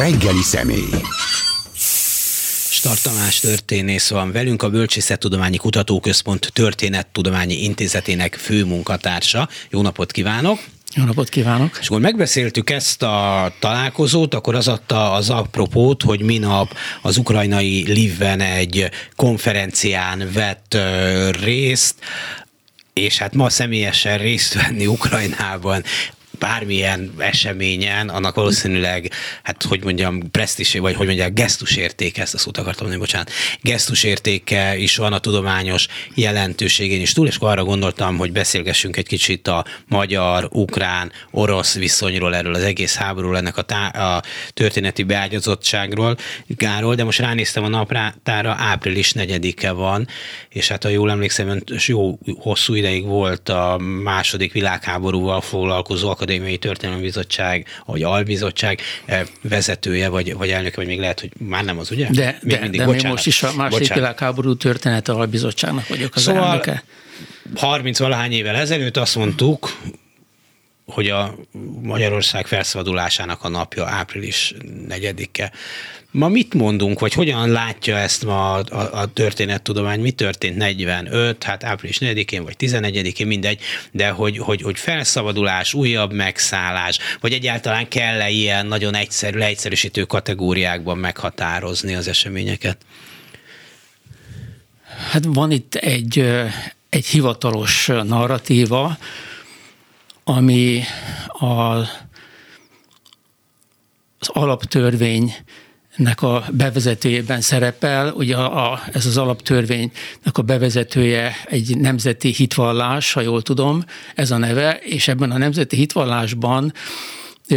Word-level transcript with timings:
reggeli 0.00 0.42
személy. 0.42 1.02
Star 2.70 2.98
Tamás 3.00 3.38
történész 3.38 4.10
van 4.10 4.32
velünk, 4.32 4.62
a 4.62 4.70
Bölcsészettudományi 4.70 5.56
Kutatóközpont 5.56 6.50
Történettudományi 6.52 7.62
Intézetének 7.62 8.34
főmunkatársa. 8.34 9.48
Jó 9.70 9.82
napot 9.82 10.12
kívánok! 10.12 10.58
Jó 10.94 11.04
napot 11.04 11.28
kívánok! 11.28 11.78
És 11.80 11.86
akkor 11.86 12.00
megbeszéltük 12.00 12.70
ezt 12.70 13.02
a 13.02 13.52
találkozót, 13.58 14.34
akkor 14.34 14.54
az 14.54 14.68
adta 14.68 15.12
az 15.12 15.30
apropót, 15.30 16.02
hogy 16.02 16.20
minap 16.20 16.74
az 17.02 17.16
ukrajnai 17.16 17.92
Livben 17.92 18.40
egy 18.40 18.90
konferencián 19.16 20.30
vett 20.32 20.76
részt, 21.40 21.94
és 22.92 23.18
hát 23.18 23.34
ma 23.34 23.50
személyesen 23.50 24.18
részt 24.18 24.54
venni 24.54 24.86
Ukrajnában 24.86 25.84
bármilyen 26.40 27.12
eseményen, 27.18 28.08
annak 28.08 28.34
valószínűleg, 28.34 29.10
hát 29.42 29.62
hogy 29.62 29.84
mondjam, 29.84 30.30
presztis, 30.30 30.74
vagy 30.74 30.94
hogy 30.94 31.06
mondják, 31.06 31.32
gesztusértéke, 31.32 32.22
ezt 32.22 32.34
a 32.34 32.38
szót 32.38 32.58
akartam 32.58 32.86
mondani, 32.86 33.06
bocsánat, 33.06 33.30
gesztusértéke 33.60 34.76
is 34.76 34.96
van 34.96 35.12
a 35.12 35.18
tudományos 35.18 35.86
jelentőségén 36.14 37.00
is 37.00 37.12
túl, 37.12 37.26
és 37.26 37.36
akkor 37.36 37.50
arra 37.50 37.64
gondoltam, 37.64 38.16
hogy 38.16 38.32
beszélgessünk 38.32 38.96
egy 38.96 39.06
kicsit 39.06 39.48
a 39.48 39.64
magyar, 39.88 40.48
ukrán, 40.52 41.12
orosz 41.30 41.74
viszonyról, 41.74 42.34
erről 42.34 42.54
az 42.54 42.62
egész 42.62 42.94
háborúról, 42.94 43.36
ennek 43.36 43.56
a, 43.56 43.62
tá- 43.62 43.96
a 43.96 44.22
történeti 44.54 45.02
beágyazottságról, 45.02 46.16
gáról, 46.46 46.94
de 46.94 47.04
most 47.04 47.18
ránéztem 47.18 47.64
a 47.64 47.68
naprátára, 47.68 48.54
április 48.58 49.12
4-e 49.16 49.70
van, 49.70 50.08
és 50.48 50.68
hát 50.68 50.82
ha 50.82 50.88
jól 50.88 51.10
emlékszem, 51.10 51.62
jó 51.86 52.18
hosszú 52.38 52.74
ideig 52.74 53.04
volt 53.04 53.48
a 53.48 53.78
második 54.02 54.52
világháborúval 54.52 55.40
foglalkozó 55.40 56.08
Akadémiai 56.08 56.28
Történelmi 56.38 57.02
Bizottság, 57.02 57.66
vagy 57.86 58.02
Albizottság 58.02 58.80
eh, 59.04 59.22
vezetője, 59.42 60.08
vagy, 60.08 60.34
vagy 60.34 60.50
elnöke, 60.50 60.76
vagy 60.76 60.86
még 60.86 60.98
lehet, 60.98 61.20
hogy 61.20 61.30
már 61.38 61.64
nem 61.64 61.78
az, 61.78 61.90
ugye? 61.90 62.08
De, 62.10 62.38
még 62.42 62.54
de, 62.54 62.60
mindig, 62.60 62.80
de 62.80 62.86
még 62.86 63.02
most 63.02 63.26
is 63.26 63.42
a 63.42 63.52
második 63.56 63.94
világháború 63.94 64.56
története 64.56 65.12
Albizottságnak 65.12 65.88
vagyok 65.88 66.14
az 66.14 66.22
szóval 66.22 66.44
elnöke. 66.44 66.84
30 67.54 67.98
valahány 67.98 68.32
évvel 68.32 68.56
ezelőtt 68.56 68.96
azt 68.96 69.16
mondtuk, 69.16 69.76
hogy 70.86 71.08
a 71.08 71.34
Magyarország 71.82 72.46
felszabadulásának 72.46 73.44
a 73.44 73.48
napja 73.48 73.86
április 73.86 74.54
4-e. 74.88 75.52
Ma 76.12 76.28
mit 76.28 76.54
mondunk, 76.54 77.00
vagy 77.00 77.12
hogyan 77.12 77.50
látja 77.50 77.96
ezt 77.96 78.24
ma 78.24 78.52
a, 78.52 78.64
a, 78.70 79.00
a 79.00 79.06
történettudomány? 79.06 80.00
Mi 80.00 80.10
történt 80.10 80.56
45, 80.56 81.44
hát 81.44 81.64
április 81.64 81.98
4-én, 82.00 82.44
vagy 82.44 82.56
11-én, 82.58 83.26
mindegy, 83.26 83.60
de 83.92 84.08
hogy, 84.08 84.38
hogy, 84.38 84.62
hogy 84.62 84.78
felszabadulás, 84.78 85.74
újabb 85.74 86.12
megszállás, 86.12 86.98
vagy 87.20 87.32
egyáltalán 87.32 87.88
kell-e 87.88 88.30
ilyen 88.30 88.66
nagyon 88.66 88.94
egyszerű, 88.94 89.38
leegyszerűsítő 89.38 90.04
kategóriákban 90.04 90.98
meghatározni 90.98 91.94
az 91.94 92.08
eseményeket? 92.08 92.78
Hát 95.10 95.24
van 95.24 95.50
itt 95.50 95.74
egy, 95.74 96.18
egy 96.88 97.06
hivatalos 97.06 97.86
narratíva, 97.86 98.98
ami 100.36 100.82
a, 101.26 101.46
az 104.18 104.28
alaptörvény 104.28 105.34
nek 105.96 106.22
a 106.22 106.44
bevezetőjében 106.50 107.40
szerepel, 107.40 108.12
ugye 108.12 108.36
a, 108.36 108.72
a, 108.72 108.80
ez 108.92 109.06
az 109.06 109.16
alaptörvénynek 109.16 110.32
a 110.32 110.42
bevezetője 110.42 111.32
egy 111.44 111.76
nemzeti 111.76 112.28
hitvallás, 112.32 113.12
ha 113.12 113.20
jól 113.20 113.42
tudom, 113.42 113.84
ez 114.14 114.30
a 114.30 114.36
neve, 114.36 114.78
és 114.78 115.08
ebben 115.08 115.30
a 115.30 115.38
nemzeti 115.38 115.76
hitvallásban 115.76 116.72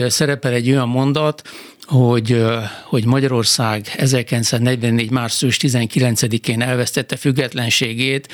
szerepel 0.07 0.53
egy 0.53 0.69
olyan 0.69 0.89
mondat, 0.89 1.41
hogy, 1.81 2.45
hogy 2.83 3.05
Magyarország 3.05 3.93
1944. 3.97 5.11
március 5.11 5.57
19-én 5.61 6.61
elvesztette 6.61 7.15
függetlenségét, 7.15 8.27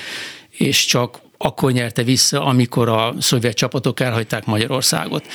és 0.49 0.85
csak 0.85 1.19
akkor 1.41 1.71
nyerte 1.71 2.03
vissza, 2.03 2.45
amikor 2.45 2.89
a 2.89 3.13
szovjet 3.19 3.55
csapatok 3.55 3.99
elhagyták 3.99 4.45
Magyarországot. 4.45 5.25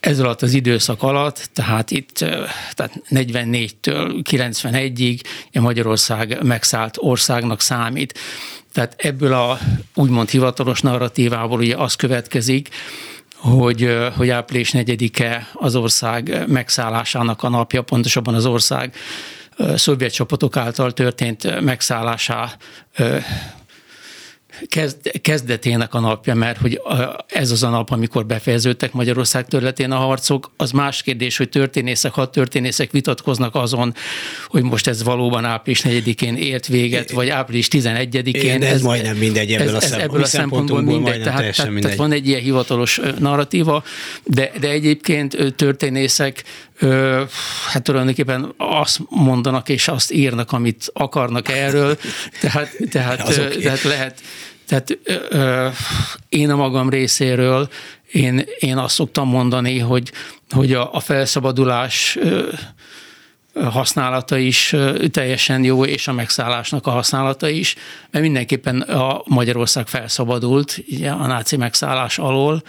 Ez 0.00 0.18
alatt 0.18 0.42
az 0.42 0.52
időszak 0.52 1.02
alatt, 1.02 1.48
tehát 1.52 1.90
itt 1.90 2.14
tehát 2.74 3.02
44-től 3.10 4.22
91-ig 4.30 5.20
Magyarország 5.52 6.42
megszállt 6.42 6.96
országnak 6.98 7.60
számít. 7.60 8.18
Tehát 8.72 8.94
ebből 8.96 9.32
a 9.32 9.58
úgymond 9.94 10.28
hivatalos 10.28 10.80
narratívából 10.80 11.58
ugye 11.58 11.76
az 11.76 11.94
következik, 11.94 12.68
hogy, 13.34 13.96
hogy 14.16 14.30
április 14.30 14.70
4-e 14.72 15.48
az 15.52 15.76
ország 15.76 16.44
megszállásának 16.48 17.42
a 17.42 17.48
napja, 17.48 17.82
pontosabban 17.82 18.34
az 18.34 18.46
ország 18.46 18.94
szovjet 19.74 20.12
csapatok 20.12 20.56
által 20.56 20.92
történt 20.92 21.60
megszállásá 21.60 22.56
kezd, 24.68 25.20
kezdetének 25.20 25.94
a 25.94 26.00
napja, 26.00 26.34
mert 26.34 26.58
hogy 26.58 26.80
ez 27.26 27.50
az 27.50 27.62
a 27.62 27.68
nap, 27.68 27.90
amikor 27.90 28.26
befejeződtek 28.26 28.92
Magyarország 28.92 29.46
területén 29.46 29.90
a 29.90 29.96
harcok, 29.96 30.50
az 30.56 30.70
más 30.70 31.02
kérdés, 31.02 31.36
hogy 31.36 31.48
történészek, 31.48 32.12
hat 32.12 32.32
történészek 32.32 32.90
vitatkoznak 32.90 33.54
azon, 33.54 33.94
hogy 34.46 34.62
most 34.62 34.86
ez 34.86 35.02
valóban 35.02 35.44
április 35.44 35.82
4-én 35.84 36.36
ért 36.36 36.66
véget, 36.66 37.10
vagy 37.10 37.28
április 37.28 37.68
11-én. 37.70 38.62
ez, 38.62 38.72
ez 38.72 38.82
majdnem 38.82 39.16
mindegy 39.16 39.52
ebből, 39.52 39.68
ez, 39.68 39.74
a, 39.74 39.80
szem, 39.80 40.00
ebből 40.00 40.22
a 40.22 40.26
szempontból 40.26 40.82
mindegy. 40.82 41.22
Tehát, 41.22 41.38
tehát, 41.38 41.64
mindegy. 41.64 41.82
tehát 41.82 41.96
van 41.96 42.12
egy 42.12 42.28
ilyen 42.28 42.40
hivatalos 42.40 43.00
narratíva, 43.18 43.82
de, 44.24 44.50
de 44.60 44.68
egyébként 44.68 45.54
történészek 45.56 46.44
hát 47.68 47.82
tulajdonképpen 47.82 48.54
azt 48.56 49.00
mondanak 49.08 49.68
és 49.68 49.88
azt 49.88 50.12
írnak, 50.12 50.52
amit 50.52 50.90
akarnak 50.92 51.48
erről, 51.48 51.98
tehát, 52.40 52.76
tehát, 52.90 53.24
tehát 53.62 53.82
lehet, 53.82 54.20
tehát 54.68 54.98
ö, 55.28 55.68
én 56.28 56.50
a 56.50 56.56
magam 56.56 56.90
részéről, 56.90 57.68
én, 58.12 58.44
én 58.58 58.76
azt 58.76 58.94
szoktam 58.94 59.28
mondani, 59.28 59.78
hogy, 59.78 60.12
hogy 60.50 60.72
a, 60.72 60.94
a 60.94 61.00
felszabadulás 61.00 62.16
ö, 62.20 62.48
használata 63.64 64.36
is 64.36 64.74
teljesen 65.10 65.64
jó, 65.64 65.84
és 65.84 66.08
a 66.08 66.12
megszállásnak 66.12 66.86
a 66.86 66.90
használata 66.90 67.48
is, 67.48 67.74
mert 68.10 68.24
mindenképpen 68.24 68.80
a 68.80 69.22
Magyarország 69.24 69.86
felszabadult 69.86 70.82
ugye, 70.88 71.10
a 71.10 71.26
náci 71.26 71.56
megszállás 71.56 72.18
alól, 72.18 72.62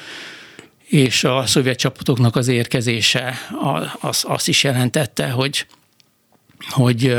és 0.87 1.23
a 1.23 1.45
szovjet 1.45 1.77
csapatoknak 1.77 2.35
az 2.35 2.47
érkezése 2.47 3.33
az, 4.01 4.23
azt 4.27 4.47
is 4.47 4.63
jelentette, 4.63 5.29
hogy, 5.29 5.65
hogy 6.69 7.15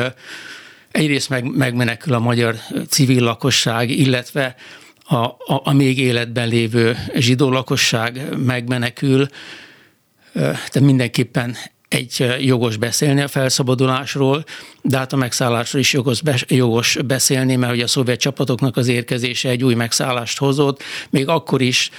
egyrészt 0.91 1.29
meg, 1.29 1.45
megmenekül 1.45 2.15
a 2.15 2.19
magyar 2.19 2.57
civil 2.89 3.23
lakosság, 3.23 3.91
illetve 3.91 4.55
a, 5.05 5.17
a, 5.17 5.37
a 5.47 5.73
még 5.73 5.99
életben 5.99 6.49
lévő 6.49 6.97
zsidó 7.15 7.51
lakosság 7.51 8.37
megmenekül, 8.37 9.27
tehát 10.33 10.81
mindenképpen 10.81 11.57
egy 11.89 12.37
jogos 12.41 12.77
beszélni 12.77 13.21
a 13.21 13.29
felszabadulásról, 13.29 14.45
de 14.83 14.97
hát 14.97 15.13
a 15.13 15.17
megszállásról 15.17 15.81
is 15.81 15.93
jogos, 15.93 16.21
jogos 16.47 16.99
beszélni, 17.07 17.57
mert 17.57 17.73
hogy 17.73 17.81
a 17.81 17.87
szovjet 17.87 18.21
csapatoknak 18.21 18.77
az 18.77 18.89
érkezése 18.89 19.49
egy 19.49 19.65
új 19.65 19.75
megszállást 19.75 20.39
hozott, 20.39 20.83
még 21.11 21.29
akkor 21.29 21.61
is, 21.61 21.91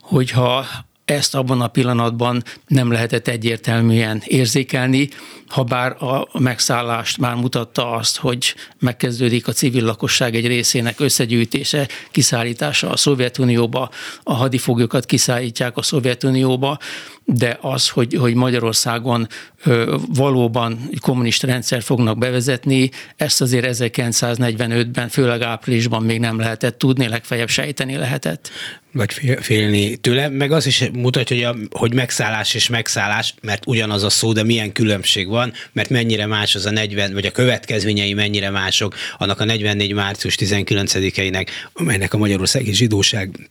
hogyha 0.00 0.66
ezt 1.10 1.34
abban 1.34 1.60
a 1.60 1.68
pillanatban 1.68 2.42
nem 2.66 2.92
lehetett 2.92 3.28
egyértelműen 3.28 4.22
érzékelni, 4.24 5.08
ha 5.48 5.62
bár 5.62 6.02
a 6.02 6.38
megszállást 6.38 7.18
már 7.18 7.34
mutatta 7.34 7.90
azt, 7.90 8.16
hogy 8.16 8.54
megkezdődik 8.78 9.48
a 9.48 9.52
civil 9.52 9.84
lakosság 9.84 10.34
egy 10.34 10.46
részének 10.46 11.00
összegyűjtése, 11.00 11.88
kiszállítása 12.10 12.90
a 12.90 12.96
Szovjetunióba, 12.96 13.90
a 14.22 14.34
hadifoglyokat 14.34 15.06
kiszállítják 15.06 15.76
a 15.76 15.82
Szovjetunióba, 15.82 16.78
de 17.24 17.58
az, 17.60 17.88
hogy, 17.88 18.14
hogy 18.14 18.34
Magyarországon 18.34 19.28
ö, 19.64 19.96
valóban 20.14 20.90
kommunista 21.00 21.46
rendszer 21.46 21.82
fognak 21.82 22.18
bevezetni, 22.18 22.90
ezt 23.16 23.40
azért 23.40 23.66
1945-ben, 23.78 25.08
főleg 25.08 25.42
áprilisban 25.42 26.02
még 26.02 26.20
nem 26.20 26.38
lehetett 26.38 26.78
tudni, 26.78 27.08
legfeljebb 27.08 27.48
sejteni 27.48 27.96
lehetett. 27.96 28.50
Vagy 28.92 29.12
félni 29.40 29.96
tőle, 29.96 30.28
meg 30.28 30.52
az 30.52 30.66
is 30.66 30.90
mutatja, 30.92 31.36
hogy, 31.36 31.44
a, 31.70 31.78
hogy 31.78 31.94
megszállás 31.94 32.54
és 32.54 32.68
megszállás, 32.68 33.34
mert 33.40 33.66
ugyanaz 33.66 34.02
a 34.02 34.10
szó, 34.10 34.32
de 34.32 34.42
milyen 34.42 34.72
különbség 34.72 35.28
van, 35.28 35.37
mert 35.72 35.88
mennyire 35.88 36.26
más 36.26 36.54
az 36.54 36.66
a 36.66 36.70
40, 36.70 37.12
vagy 37.12 37.26
a 37.26 37.30
következményei 37.30 38.14
mennyire 38.14 38.50
mások 38.50 38.94
annak 39.18 39.40
a 39.40 39.44
44. 39.44 39.92
március 39.92 40.36
19-einek, 40.38 41.46
amelynek 41.72 42.14
a 42.14 42.18
Magyarországi 42.18 42.72
Zsidóság 42.72 43.48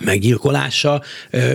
meggyilkolása 0.00 1.02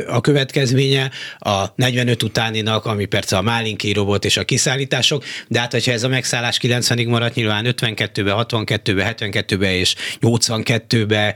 a 0.08 0.22
következménye, 0.22 1.12
a 1.40 1.66
45 1.76 2.24
utáninak, 2.24 2.86
ami 2.86 3.06
persze 3.06 3.38
a 3.38 3.42
Málinki 3.42 3.94
robot 3.94 4.26
és 4.26 4.38
a 4.38 4.44
kiszállítások, 4.44 5.24
de 5.48 5.60
hát 5.60 5.72
hogyha 5.72 5.92
ez 5.92 6.04
a 6.04 6.08
megszállás 6.08 6.60
90-ig 6.62 7.08
maradt, 7.08 7.36
nyilván 7.36 7.66
52-be, 7.68 8.46
62-be, 8.50 9.16
72-be 9.18 9.76
és 9.76 9.96
82-be 10.22 11.36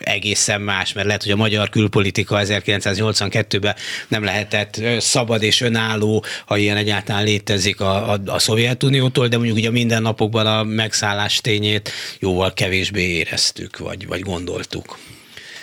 egészen 0.00 0.60
más, 0.60 0.92
mert 0.92 1.06
lehet, 1.06 1.22
hogy 1.22 1.32
a 1.32 1.36
magyar 1.36 1.68
külpolitika 1.68 2.40
1982-ben 2.42 3.74
nem 4.08 4.24
lehetett 4.24 4.80
szabad 4.98 5.42
és 5.42 5.60
önálló, 5.60 6.24
ha 6.46 6.56
ilyen 6.56 6.76
egyáltalán 6.76 7.24
létezik 7.24 7.80
a, 7.80 8.12
a, 8.12 8.20
a 8.26 8.38
Szovjetuniótól, 8.38 9.28
de 9.28 9.36
mondjuk 9.36 9.56
ugye 9.56 9.70
minden 9.70 10.02
napokban 10.02 10.46
a 10.46 10.62
megszállás 10.62 11.40
tényét 11.40 11.90
jóval 12.18 12.52
kevésbé 12.54 13.02
éreztük, 13.02 13.78
vagy, 13.78 14.06
vagy 14.06 14.20
gondoltuk. 14.20 14.98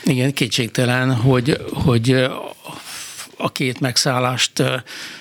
Igen, 0.04 0.34
kétségtelen, 0.34 1.16
hogy, 1.16 1.58
hogy 1.74 2.30
a 3.38 3.52
két 3.52 3.80
megszállást 3.80 4.64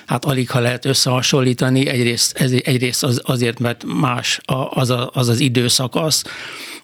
hát 0.06 0.24
alig 0.24 0.50
ha 0.50 0.60
lehet 0.60 0.84
összehasonlítani. 0.84 1.86
Egyrészt, 1.86 2.38
egyrészt 2.64 3.04
az, 3.04 3.20
azért, 3.24 3.58
mert 3.58 3.84
más 3.84 4.40
az, 4.70 4.90
a, 4.90 5.10
az 5.12 5.28
az 5.28 5.40
időszakasz, 5.40 6.24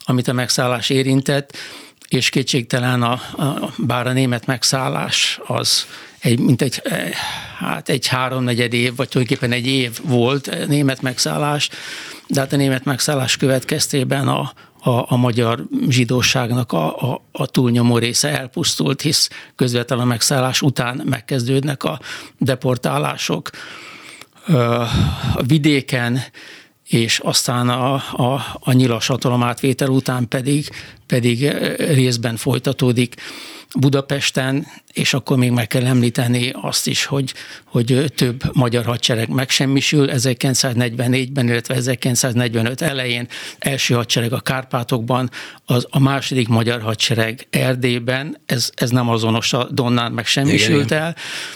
amit 0.03 0.27
a 0.27 0.33
megszállás 0.33 0.89
érintett, 0.89 1.57
és 2.09 2.29
kétségtelen 2.29 3.03
a, 3.03 3.11
a, 3.11 3.73
bár 3.77 4.07
a 4.07 4.11
német 4.11 4.45
megszállás 4.45 5.39
az 5.45 5.85
egy, 6.19 6.39
mint 6.39 6.61
egy, 6.61 6.81
hát 7.57 7.89
egy 7.89 8.07
háromnegyed 8.07 8.73
év, 8.73 8.95
vagy 8.95 9.07
tulajdonképpen 9.07 9.57
egy 9.57 9.67
év 9.67 9.99
volt 10.03 10.67
német 10.67 11.01
megszállás, 11.01 11.69
de 12.27 12.39
hát 12.39 12.53
a 12.53 12.55
német 12.55 12.83
megszállás 12.83 13.37
következtében 13.37 14.27
a, 14.27 14.53
a, 14.79 15.13
a 15.13 15.15
magyar 15.15 15.63
zsidóságnak 15.89 16.71
a, 16.71 17.11
a, 17.11 17.21
a 17.31 17.45
túlnyomó 17.45 17.97
része 17.97 18.39
elpusztult, 18.39 19.01
hisz 19.01 19.29
közvetlen 19.55 19.99
a 19.99 20.05
megszállás 20.05 20.61
után 20.61 21.01
megkezdődnek 21.05 21.83
a 21.83 21.99
deportálások. 22.37 23.49
A 25.35 25.43
vidéken 25.43 26.19
és 26.87 27.19
aztán 27.19 27.69
a, 27.69 27.93
a, 27.93 28.57
a 28.59 28.71
nyilas 28.71 29.11
átvétel 29.39 29.89
után 29.89 30.27
pedig, 30.27 30.69
pedig 31.05 31.47
részben 31.77 32.35
folytatódik 32.35 33.15
Budapesten, 33.75 34.67
és 34.93 35.13
akkor 35.13 35.37
még 35.37 35.51
meg 35.51 35.67
kell 35.67 35.85
említeni 35.85 36.51
azt 36.61 36.87
is, 36.87 37.05
hogy, 37.05 37.33
hogy 37.63 38.05
több 38.15 38.43
magyar 38.53 38.85
hadsereg 38.85 39.29
megsemmisül 39.29 40.09
1944-ben, 40.11 41.47
illetve 41.47 41.75
1945 41.75 42.81
elején, 42.81 43.27
első 43.59 43.93
hadsereg 43.93 44.33
a 44.33 44.39
Kárpátokban, 44.39 45.29
az 45.65 45.87
a 45.89 45.99
második 45.99 46.47
magyar 46.47 46.81
hadsereg 46.81 47.47
Erdélyben, 47.49 48.37
ez, 48.45 48.69
ez 48.75 48.89
nem 48.89 49.09
azonos 49.09 49.53
a 49.53 49.67
Donnán 49.71 50.11
megsemmisült 50.11 50.91
el, 50.91 51.15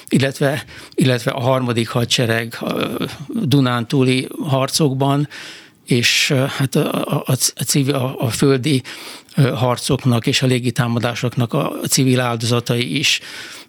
illetve, 0.09 0.65
illetve 0.95 1.31
a 1.31 1.39
harmadik 1.39 1.89
hadsereg 1.89 2.57
a 2.59 2.73
Dunántúli 3.27 4.27
harcokban, 4.43 5.27
és 5.85 6.31
hát 6.31 6.75
a, 6.75 7.17
a, 7.17 7.23
a, 7.55 7.63
civil, 7.63 7.95
a, 7.95 8.15
a 8.19 8.29
földi 8.29 8.81
harcoknak 9.35 10.27
és 10.27 10.41
a 10.41 10.45
légitámadásoknak 10.45 11.53
a 11.53 11.73
civil 11.87 12.19
áldozatai 12.19 12.97
is 12.97 13.19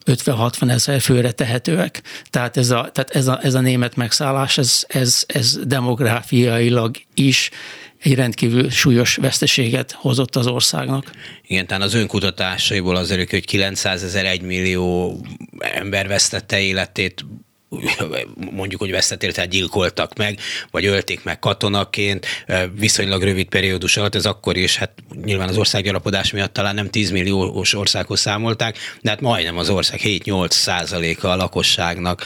50-60 0.06 0.70
ezer 0.70 1.00
főre 1.00 1.30
tehetőek. 1.30 2.02
Tehát 2.30 2.56
ez 2.56 2.70
a, 2.70 2.90
tehát 2.92 3.10
ez 3.10 3.26
a, 3.26 3.38
ez 3.42 3.54
a 3.54 3.60
német 3.60 3.96
megszállás, 3.96 4.58
ez, 4.58 4.84
ez, 4.88 5.24
ez 5.26 5.58
demográfiailag 5.64 6.96
is 7.14 7.50
egy 8.02 8.14
rendkívül 8.14 8.70
súlyos 8.70 9.16
veszteséget 9.16 9.92
hozott 9.92 10.36
az 10.36 10.46
országnak. 10.46 11.10
Igen, 11.46 11.66
tehát 11.66 11.82
az 11.82 11.94
önkutatásaiból 11.94 12.96
az 12.96 13.10
örök, 13.10 13.30
hogy 13.30 13.44
900 13.44 14.02
ezer, 14.02 14.24
1 14.24 14.40
millió 14.40 15.20
ember 15.58 16.08
vesztette 16.08 16.60
életét 16.60 17.24
mondjuk, 18.50 18.80
hogy 18.80 18.90
vesztetért 18.90 19.48
gyilkoltak 19.48 20.16
meg, 20.16 20.38
vagy 20.70 20.86
ölték 20.86 21.24
meg 21.24 21.38
katonaként, 21.38 22.26
viszonylag 22.78 23.22
rövid 23.22 23.46
periódus 23.46 23.96
alatt, 23.96 24.14
ez 24.14 24.26
akkor 24.26 24.56
is, 24.56 24.76
hát 24.76 24.90
nyilván 25.24 25.48
az 25.48 25.56
országgyarapodás 25.56 26.30
miatt 26.30 26.52
talán 26.52 26.74
nem 26.74 26.90
10 26.90 27.10
milliós 27.10 27.74
országhoz 27.74 28.20
számolták, 28.20 28.76
de 29.00 29.10
hát 29.10 29.20
majdnem 29.20 29.56
az 29.56 29.70
ország 29.70 30.00
7-8 30.02 30.50
százaléka 30.50 31.30
a 31.30 31.36
lakosságnak 31.36 32.24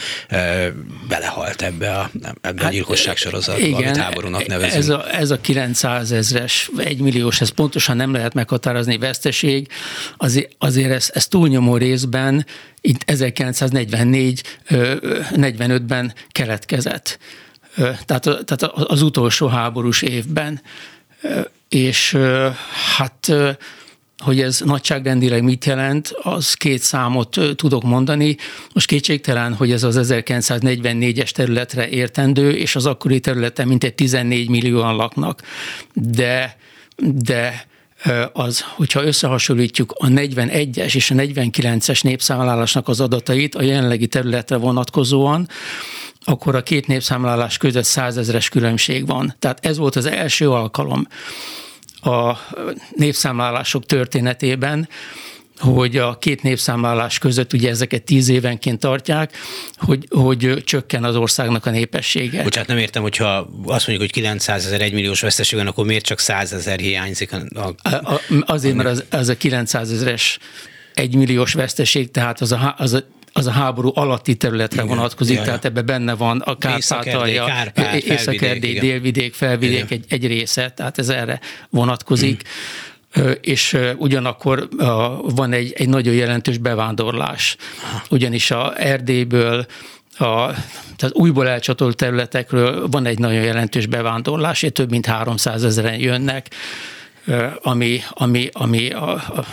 belehalt 1.07 1.61
ebbe 1.61 1.91
a, 1.91 2.09
ebbe 2.41 2.61
hát, 2.61 2.63
a 2.63 2.69
gyilkosság 2.69 3.17
sorozatba, 3.17 3.65
igen, 3.65 3.83
amit 3.83 3.97
háborúnak 3.97 4.47
nevezünk. 4.47 4.83
Ez 4.83 4.89
a, 4.89 5.15
ez 5.15 5.31
a 5.31 5.41
900 5.41 6.11
ezres, 6.11 6.69
1 6.77 6.99
milliós, 6.99 7.41
ez 7.41 7.49
pontosan 7.49 7.95
nem 7.95 8.11
lehet 8.11 8.33
meghatározni 8.33 8.97
veszteség, 8.97 9.67
azért, 10.17 10.51
azért 10.57 10.91
ez, 10.91 11.09
ez 11.13 11.27
túlnyomó 11.27 11.77
részben 11.77 12.45
itt 12.81 13.03
1944-45-ben 15.37 16.13
keletkezett. 16.29 17.19
Tehát, 17.75 18.21
tehát 18.21 18.63
az 18.63 19.01
utolsó 19.01 19.47
háborús 19.47 20.01
évben. 20.01 20.61
És 21.69 22.17
hát 22.97 23.33
hogy 24.17 24.41
ez 24.41 24.59
nagyságrendileg 24.59 25.43
mit 25.43 25.65
jelent, 25.65 26.15
az 26.21 26.53
két 26.53 26.81
számot 26.81 27.39
tudok 27.55 27.83
mondani. 27.83 28.37
Most 28.73 28.87
kétségtelen, 28.87 29.53
hogy 29.53 29.71
ez 29.71 29.83
az 29.83 29.99
1944-es 30.01 31.29
területre 31.29 31.89
értendő, 31.89 32.51
és 32.51 32.75
az 32.75 32.85
akkori 32.85 33.19
területen 33.19 33.67
mintegy 33.67 33.93
14 33.93 34.49
millióan 34.49 34.95
laknak. 34.95 35.41
De, 35.93 36.57
de 36.97 37.67
az, 38.33 38.61
hogyha 38.75 39.03
összehasonlítjuk 39.03 39.93
a 39.97 40.07
41-es 40.07 40.95
és 40.95 41.11
a 41.11 41.15
49-es 41.15 42.03
népszámlálásnak 42.03 42.87
az 42.87 42.99
adatait 42.99 43.55
a 43.55 43.61
jelenlegi 43.61 44.07
területre 44.07 44.55
vonatkozóan, 44.55 45.47
akkor 46.23 46.55
a 46.55 46.63
két 46.63 46.87
népszámlálás 46.87 47.57
között 47.57 47.83
százezres 47.83 48.49
különbség 48.49 49.07
van. 49.07 49.35
Tehát 49.39 49.65
ez 49.65 49.77
volt 49.77 49.95
az 49.95 50.05
első 50.05 50.49
alkalom 50.51 51.07
a 52.01 52.33
népszámlálások 52.95 53.85
történetében, 53.85 54.87
hogy 55.59 55.97
a 55.97 56.17
két 56.17 56.41
népszámlálás 56.41 57.17
között, 57.19 57.53
ugye 57.53 57.69
ezeket 57.69 58.03
tíz 58.03 58.29
évenként 58.29 58.79
tartják, 58.79 59.37
hogy, 59.75 60.07
hogy 60.09 60.63
csökken 60.65 61.03
az 61.03 61.15
országnak 61.15 61.65
a 61.65 61.69
népessége. 61.69 62.43
Bocsánat, 62.43 62.67
nem 62.67 62.77
értem, 62.77 63.01
hogyha 63.01 63.49
azt 63.65 63.87
mondjuk, 63.87 63.99
hogy 63.99 64.11
900 64.11 64.65
ezer 64.65 64.81
egymilliós 64.81 65.21
veszteség 65.21 65.59
van, 65.59 65.67
akkor 65.67 65.85
miért 65.85 66.05
csak 66.05 66.19
100 66.19 66.53
ezer 66.53 66.79
hiányzik? 66.79 67.31
A, 67.33 67.73
a, 67.81 67.89
a, 67.89 68.21
azért, 68.45 68.75
mert 68.75 68.89
az, 68.89 69.03
az 69.09 69.29
a 69.29 69.37
900 69.37 69.91
ezeres 69.91 70.39
egymilliós 70.93 71.53
veszteség, 71.53 72.11
tehát 72.11 72.41
az 72.41 72.51
a, 72.51 72.75
az 72.77 72.93
a 72.93 73.03
az 73.33 73.47
a 73.47 73.51
háború 73.51 73.91
alatti 73.93 74.35
területre 74.35 74.83
igen, 74.83 74.95
vonatkozik, 74.95 75.35
jaj, 75.35 75.45
tehát 75.45 75.65
ebbe 75.65 75.81
benne 75.81 76.13
van 76.13 76.39
a 76.39 76.57
Kárpátalja, 76.57 77.71
Észak-Erdély, 77.93 78.79
Délvidék, 78.79 79.33
Felvidék 79.33 79.91
egy, 79.91 80.05
egy 80.09 80.27
része, 80.27 80.69
tehát 80.69 80.97
ez 80.97 81.09
erre 81.09 81.39
vonatkozik. 81.69 82.35
Mm 82.35 82.86
és 83.41 83.77
ugyanakkor 83.97 84.67
van 85.35 85.53
egy, 85.53 85.73
egy 85.75 85.89
nagyon 85.89 86.13
jelentős 86.13 86.57
bevándorlás. 86.57 87.57
Ugyanis 88.09 88.51
a 88.51 88.73
Erdélyből 88.77 89.65
a, 90.17 90.51
tehát 90.95 91.11
újból 91.13 91.47
elcsatolt 91.47 91.95
területekről 91.95 92.87
van 92.87 93.05
egy 93.05 93.19
nagyon 93.19 93.43
jelentős 93.43 93.85
bevándorlás, 93.85 94.63
és 94.63 94.71
több 94.73 94.89
mint 94.89 95.05
300 95.05 95.63
ezeren 95.63 95.99
jönnek, 95.99 96.49
ami, 97.61 98.01
ami, 98.09 98.49
ami 98.51 98.89
a, 98.89 99.09
a, 99.11 99.45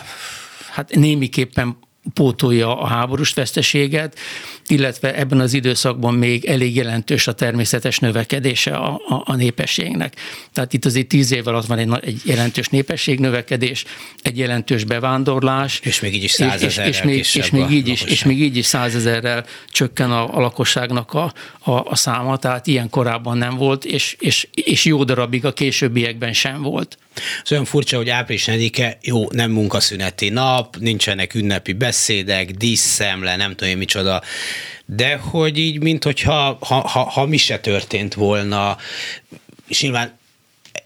hát 0.71 0.95
némiképpen 0.95 1.77
pótolja 2.13 2.79
a 2.79 2.85
háborús 2.87 3.33
veszteséget, 3.33 4.19
illetve 4.67 5.15
ebben 5.15 5.39
az 5.39 5.53
időszakban 5.53 6.13
még 6.13 6.45
elég 6.45 6.75
jelentős 6.75 7.27
a 7.27 7.33
természetes 7.33 7.99
növekedése 7.99 8.75
a, 8.75 8.93
a, 8.93 9.21
a 9.25 9.35
népességnek. 9.35 10.15
Tehát 10.53 10.73
itt 10.73 10.85
azért 10.85 11.07
tíz 11.07 11.31
év 11.31 11.47
alatt 11.47 11.65
van 11.65 11.77
egy, 11.77 11.89
egy 12.01 12.21
jelentős 12.25 12.67
népességnövekedés, 12.67 13.85
egy 14.21 14.37
jelentős 14.37 14.83
bevándorlás. 14.83 15.79
És 15.83 15.99
még 15.99 16.15
így 16.15 16.23
is 16.23 16.31
százezerrel 16.31 16.87
és, 16.87 16.97
és, 16.97 17.03
még, 17.03 17.17
és 17.17 17.49
még 17.49 17.69
így 17.69 17.87
is, 17.87 18.01
és 18.01 18.23
még 18.23 18.41
így 18.41 18.57
is 18.57 18.65
százezerrel 18.65 19.45
csökken 19.71 20.11
a, 20.11 20.35
a 20.37 20.39
lakosságnak 20.39 21.13
a, 21.13 21.33
a, 21.59 21.71
a 21.71 21.95
száma, 21.95 22.37
tehát 22.37 22.67
ilyen 22.67 22.89
korábban 22.89 23.37
nem 23.37 23.55
volt, 23.55 23.85
és, 23.85 24.15
és, 24.19 24.47
és 24.53 24.85
jó 24.85 25.03
darabig 25.03 25.45
a 25.45 25.53
későbbiekben 25.53 26.33
sem 26.33 26.61
volt. 26.61 26.97
Ez 27.43 27.51
olyan 27.51 27.65
furcsa, 27.65 27.97
hogy 27.97 28.09
április 28.09 28.45
4 28.45 28.97
jó, 29.01 29.31
nem 29.31 29.51
munkaszüneti 29.51 30.29
nap, 30.29 30.77
nincsenek 30.77 31.33
ünnepi 31.33 31.73
beszédek, 31.73 32.51
díszszemle, 32.51 33.35
nem 33.35 33.55
tudom 33.55 33.69
én 33.69 33.77
micsoda, 33.77 34.21
de 34.85 35.15
hogy 35.15 35.57
így, 35.57 35.81
mint 35.81 36.03
hogyha 36.03 36.57
ha, 36.61 36.87
ha, 36.87 36.99
ha 36.99 37.25
mi 37.25 37.37
se 37.37 37.59
történt 37.59 38.13
volna, 38.13 38.77
és 39.67 39.81
nyilván 39.81 40.17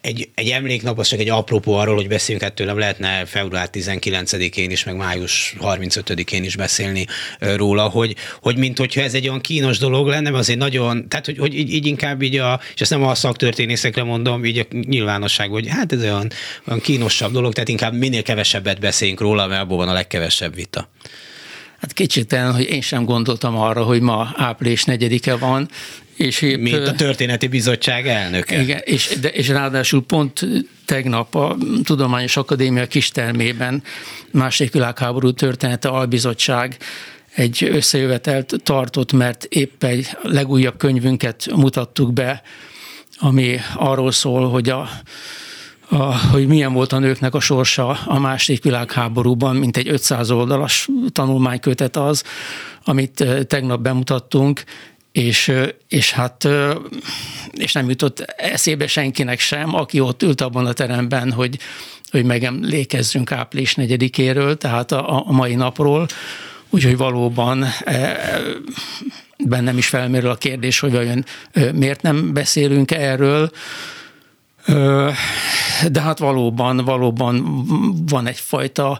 egy, 0.02 0.30
egy 0.36 0.50
emléknap, 0.50 1.00
az 1.00 1.08
csak 1.08 1.20
egy 1.20 1.30
apropó 1.30 1.74
arról, 1.74 1.96
hogy 1.96 2.08
beszéljünk, 2.08 2.46
hát 2.46 2.56
tőlem 2.56 2.78
lehetne 2.78 3.26
február 3.26 3.70
19-én 3.74 4.72
is, 4.72 4.84
meg 4.84 4.96
május 4.96 5.56
35-én 5.62 6.44
is 6.44 6.56
beszélni 6.56 7.06
róla, 7.40 7.88
hogy, 7.88 8.16
hogy 8.42 8.58
mint 8.58 8.78
hogyha 8.78 9.02
ez 9.02 9.14
egy 9.14 9.28
olyan 9.28 9.42
kínos 9.42 9.78
dolog 9.78 10.08
lenne, 10.08 10.38
azért 10.38 10.60
nagyon, 10.60 11.08
tehát 11.08 11.26
hogy, 11.26 11.38
hogy 11.38 11.56
így, 11.58 11.74
így 11.74 11.86
inkább 11.86 12.22
így 12.22 12.38
a, 12.38 12.60
és 12.74 12.82
ezt 12.82 12.92
nem 12.92 13.04
a 13.04 13.16
szaktörténészekre 13.16 14.04
mondom, 14.04 14.46
így 14.46 14.58
a 14.58 14.66
nyilvánosság, 14.72 15.50
hogy 15.50 15.68
hát 15.68 15.92
ez 15.92 16.02
olyan, 16.02 16.32
olyan 16.68 16.80
kínosabb 16.80 17.32
dolog, 17.32 17.54
tehát 17.54 17.70
inkább 17.70 17.94
minél 17.94 18.22
kevesebbet 18.22 18.80
beszéljünk 18.80 19.20
róla, 19.20 19.48
mert 19.48 19.62
abból 19.62 19.78
van 19.78 19.90
a 19.90 19.94
legkevesebb 19.94 20.56
vita. 20.56 20.90
Hát 21.82 21.94
kétségtelen, 21.94 22.54
hogy 22.54 22.70
én 22.70 22.82
sem 22.82 23.06
gondoltam 23.06 23.58
arra, 23.58 23.84
hogy 23.84 24.02
ma 24.02 24.32
április 24.36 24.84
negyedike 24.84 25.36
van, 25.36 25.70
és 26.16 26.42
épp, 26.42 26.60
Mint 26.60 26.88
a 26.88 26.94
történeti 26.94 27.48
bizottság 27.48 28.08
elnöke. 28.08 28.62
Igen, 28.62 28.82
és, 28.84 29.18
de, 29.22 29.30
és 29.30 29.48
ráadásul 29.48 30.04
pont 30.06 30.48
tegnap 30.86 31.36
a 31.36 31.58
Tudományos 31.84 32.38
Akadémia 32.38 32.88
kistermében 32.88 33.84
második 34.32 34.74
világháború 34.74 35.32
története 35.32 35.88
albizottság 35.88 36.78
egy 37.36 37.64
összejövetelt 37.72 38.56
tartott, 38.64 39.12
mert 39.12 39.44
épp 39.44 39.84
egy 39.84 40.08
legújabb 40.22 40.78
könyvünket 40.78 41.48
mutattuk 41.56 42.14
be, 42.14 42.42
ami 43.18 43.60
arról 43.76 44.12
szól, 44.12 44.50
hogy 44.50 44.70
a 44.70 44.90
a, 45.90 46.18
hogy 46.18 46.48
milyen 46.48 46.74
volt 46.74 46.94
a 46.94 47.00
nőknek 47.00 47.34
a 47.34 47.40
sorsa 47.40 47.88
a 47.88 48.20
második 48.20 48.64
világháborúban, 48.64 49.56
mint 49.56 49.78
egy 49.78 49.88
500 49.88 50.32
oldalas 50.32 50.90
tanulmánykötet 51.12 51.96
az, 51.96 52.24
amit 52.84 53.26
tegnap 53.48 53.82
bemutattunk, 53.82 54.64
és, 55.12 55.52
és 55.88 56.12
hát 56.12 56.48
és 57.52 57.74
nem 57.74 57.90
jutott 57.90 58.20
eszébe 58.38 58.88
senkinek 58.88 59.40
sem, 59.40 59.76
aki 59.76 60.00
ott 60.00 60.24
ült 60.24 60.42
abban 60.42 60.66
a 60.66 60.74
teremben, 60.74 61.32
hogy, 61.32 61.60
hogy 62.12 62.24
megemlékezzünk 62.24 63.32
április 63.32 63.76
negyedikéről, 63.76 64.58
tehát 64.58 64.92
a, 64.92 65.28
a 65.28 65.32
mai 65.32 65.56
napról, 65.56 66.08
úgyhogy 66.70 66.98
valóban 66.98 67.66
bennem 69.38 69.78
is 69.78 69.88
felmerül 69.88 70.30
a 70.30 70.36
kérdés, 70.36 70.80
hogy 70.80 70.92
vajon 70.92 71.26
miért 71.74 72.02
nem 72.02 72.34
beszélünk 72.34 72.92
erről, 72.92 73.52
de 75.92 76.02
hát 76.02 76.20
valóban, 76.20 76.78
valóban 76.78 77.64
van 78.06 78.28
egyfajta 78.28 79.00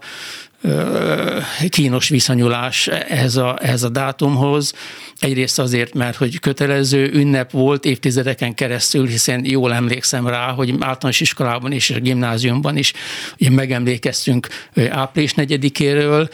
kínos 1.70 2.10
viszonyulás 2.10 2.88
ehhez 2.88 3.36
a, 3.36 3.58
ehhez 3.62 3.84
a 3.84 3.90
dátumhoz. 3.90 4.74
Egyrészt 5.20 5.60
azért, 5.60 5.94
mert 5.94 6.16
hogy 6.16 6.40
kötelező 6.40 7.12
ünnep 7.14 7.52
volt 7.52 7.86
évtizedeken 7.86 8.54
keresztül, 8.54 9.08
hiszen 9.08 9.46
jól 9.46 9.74
emlékszem 9.74 10.28
rá, 10.28 10.52
hogy 10.52 10.70
általános 10.70 11.20
iskolában 11.20 11.72
és 11.72 11.90
a 11.90 12.00
gimnáziumban 12.00 12.78
is 12.78 12.94
ugye 13.40 13.50
megemlékeztünk 13.50 14.48
április 14.90 15.34
negyedikéről, 15.34 16.30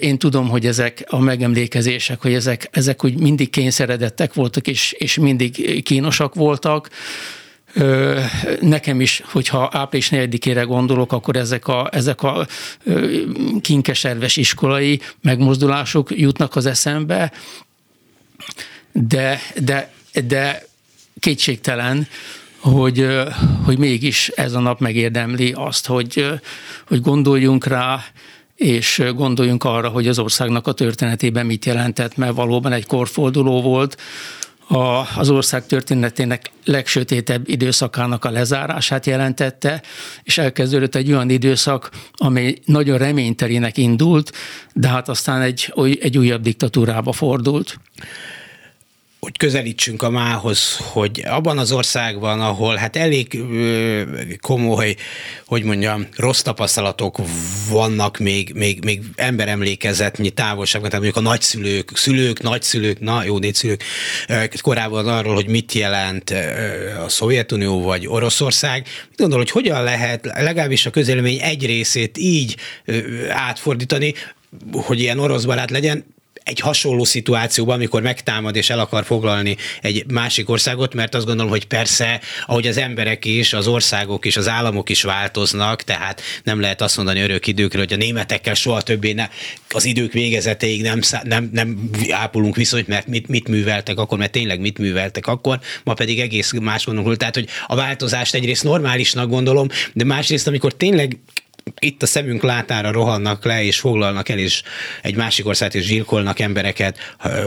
én 0.00 0.18
tudom, 0.18 0.48
hogy 0.48 0.66
ezek 0.66 1.04
a 1.06 1.18
megemlékezések, 1.18 2.20
hogy 2.20 2.34
ezek, 2.34 2.68
ezek 2.70 3.04
úgy 3.04 3.18
mindig 3.18 3.50
kényszeredettek 3.50 4.34
voltak, 4.34 4.66
és, 4.66 4.92
és 4.92 5.16
mindig 5.16 5.82
kínosak 5.82 6.34
voltak. 6.34 6.88
Nekem 8.60 9.00
is, 9.00 9.22
hogyha 9.24 9.68
április 9.72 10.08
4-ére 10.12 10.64
gondolok, 10.66 11.12
akkor 11.12 11.36
ezek 11.36 11.68
a, 11.68 11.88
ezek 11.92 12.22
a 12.22 12.46
kinkeserves 13.60 14.36
iskolai 14.36 15.00
megmozdulások 15.22 16.18
jutnak 16.18 16.56
az 16.56 16.66
eszembe, 16.66 17.32
de, 18.92 19.40
de, 19.56 19.92
de 20.26 20.66
kétségtelen, 21.20 22.08
hogy, 22.58 23.06
hogy 23.64 23.78
mégis 23.78 24.28
ez 24.28 24.52
a 24.52 24.60
nap 24.60 24.80
megérdemli 24.80 25.52
azt, 25.56 25.86
hogy, 25.86 26.26
hogy 26.86 27.00
gondoljunk 27.00 27.66
rá, 27.66 28.04
és 28.56 29.02
gondoljunk 29.14 29.64
arra, 29.64 29.88
hogy 29.88 30.08
az 30.08 30.18
országnak 30.18 30.66
a 30.66 30.72
történetében 30.72 31.46
mit 31.46 31.64
jelentett, 31.64 32.16
mert 32.16 32.34
valóban 32.34 32.72
egy 32.72 32.86
korforduló 32.86 33.62
volt, 33.62 33.96
a, 34.68 35.06
az 35.18 35.30
ország 35.30 35.66
történetének 35.66 36.50
legsötétebb 36.64 37.48
időszakának 37.48 38.24
a 38.24 38.30
lezárását 38.30 39.06
jelentette, 39.06 39.82
és 40.22 40.38
elkezdődött 40.38 40.94
egy 40.94 41.12
olyan 41.12 41.30
időszak, 41.30 41.90
amely 42.12 42.54
nagyon 42.64 42.98
reménytelének 42.98 43.76
indult, 43.76 44.32
de 44.74 44.88
hát 44.88 45.08
aztán 45.08 45.40
egy, 45.40 45.74
egy 46.00 46.18
újabb 46.18 46.42
diktatúrába 46.42 47.12
fordult 47.12 47.78
hogy 49.20 49.36
közelítsünk 49.36 50.02
a 50.02 50.10
mához, 50.10 50.76
hogy 50.76 51.22
abban 51.26 51.58
az 51.58 51.72
országban, 51.72 52.40
ahol 52.40 52.76
hát 52.76 52.96
elég 52.96 53.42
komoly, 54.40 54.96
hogy 55.46 55.62
mondjam, 55.62 56.06
rossz 56.16 56.40
tapasztalatok 56.40 57.18
vannak 57.70 58.18
még, 58.18 58.52
még, 58.54 58.84
még 58.84 59.02
emberemlékezetnyi 59.16 60.30
távolságban, 60.30 60.90
tehát 60.90 61.04
mondjuk 61.04 61.26
a 61.26 61.28
nagyszülők, 61.28 61.90
szülők, 61.94 62.42
nagyszülők, 62.42 63.00
na 63.00 63.24
jó, 63.24 63.38
négyszülők 63.38 63.82
korábban 64.60 65.08
arról, 65.08 65.34
hogy 65.34 65.48
mit 65.48 65.72
jelent 65.72 66.30
a 67.04 67.08
Szovjetunió 67.08 67.82
vagy 67.82 68.06
Oroszország. 68.06 68.86
Gondol, 69.16 69.38
hogy 69.38 69.50
hogyan 69.50 69.82
lehet 69.82 70.24
legalábbis 70.24 70.86
a 70.86 70.90
közélemény 70.90 71.40
egy 71.40 71.66
részét 71.66 72.18
így 72.18 72.56
átfordítani, 73.28 74.14
hogy 74.72 75.00
ilyen 75.00 75.18
orosz 75.18 75.44
barát 75.44 75.70
legyen, 75.70 76.04
egy 76.48 76.60
hasonló 76.60 77.04
szituációban, 77.04 77.74
amikor 77.74 78.02
megtámad 78.02 78.56
és 78.56 78.70
el 78.70 78.78
akar 78.78 79.04
foglalni 79.04 79.56
egy 79.82 80.04
másik 80.10 80.48
országot, 80.48 80.94
mert 80.94 81.14
azt 81.14 81.26
gondolom, 81.26 81.50
hogy 81.50 81.66
persze, 81.66 82.20
ahogy 82.46 82.66
az 82.66 82.76
emberek 82.76 83.24
is, 83.24 83.52
az 83.52 83.66
országok 83.66 84.24
is, 84.24 84.36
az 84.36 84.48
államok 84.48 84.88
is 84.90 85.02
változnak, 85.02 85.82
tehát 85.82 86.22
nem 86.42 86.60
lehet 86.60 86.80
azt 86.80 86.96
mondani 86.96 87.20
örök 87.20 87.46
időkről, 87.46 87.82
hogy 87.82 87.92
a 87.92 87.96
németekkel 87.96 88.54
soha 88.54 88.80
többé 88.80 89.12
ne, 89.12 89.28
az 89.70 89.84
idők 89.84 90.12
végezetéig 90.12 90.82
nem, 90.82 91.00
nem, 91.22 91.50
nem 91.52 91.90
ápolunk 92.10 92.56
viszonyt, 92.56 92.88
mert 92.88 93.06
mit, 93.06 93.28
mit 93.28 93.48
műveltek 93.48 93.98
akkor, 93.98 94.18
mert 94.18 94.32
tényleg 94.32 94.60
mit 94.60 94.78
műveltek 94.78 95.26
akkor, 95.26 95.60
ma 95.84 95.94
pedig 95.94 96.20
egész 96.20 96.52
más 96.52 96.84
gondolunk. 96.84 97.16
Tehát, 97.16 97.34
hogy 97.34 97.48
a 97.66 97.74
változást 97.74 98.34
egyrészt 98.34 98.64
normálisnak 98.64 99.28
gondolom, 99.28 99.68
de 99.92 100.04
másrészt, 100.04 100.46
amikor 100.46 100.74
tényleg 100.74 101.18
itt 101.78 102.02
a 102.02 102.06
szemünk 102.06 102.42
látára 102.42 102.90
rohannak 102.90 103.44
le, 103.44 103.64
és 103.64 103.78
foglalnak 103.78 104.28
el, 104.28 104.38
és 104.38 104.62
egy 105.02 105.14
másik 105.14 105.46
országot 105.46 105.74
is 105.74 105.84
zsírkolnak 105.84 106.38
embereket 106.38 106.98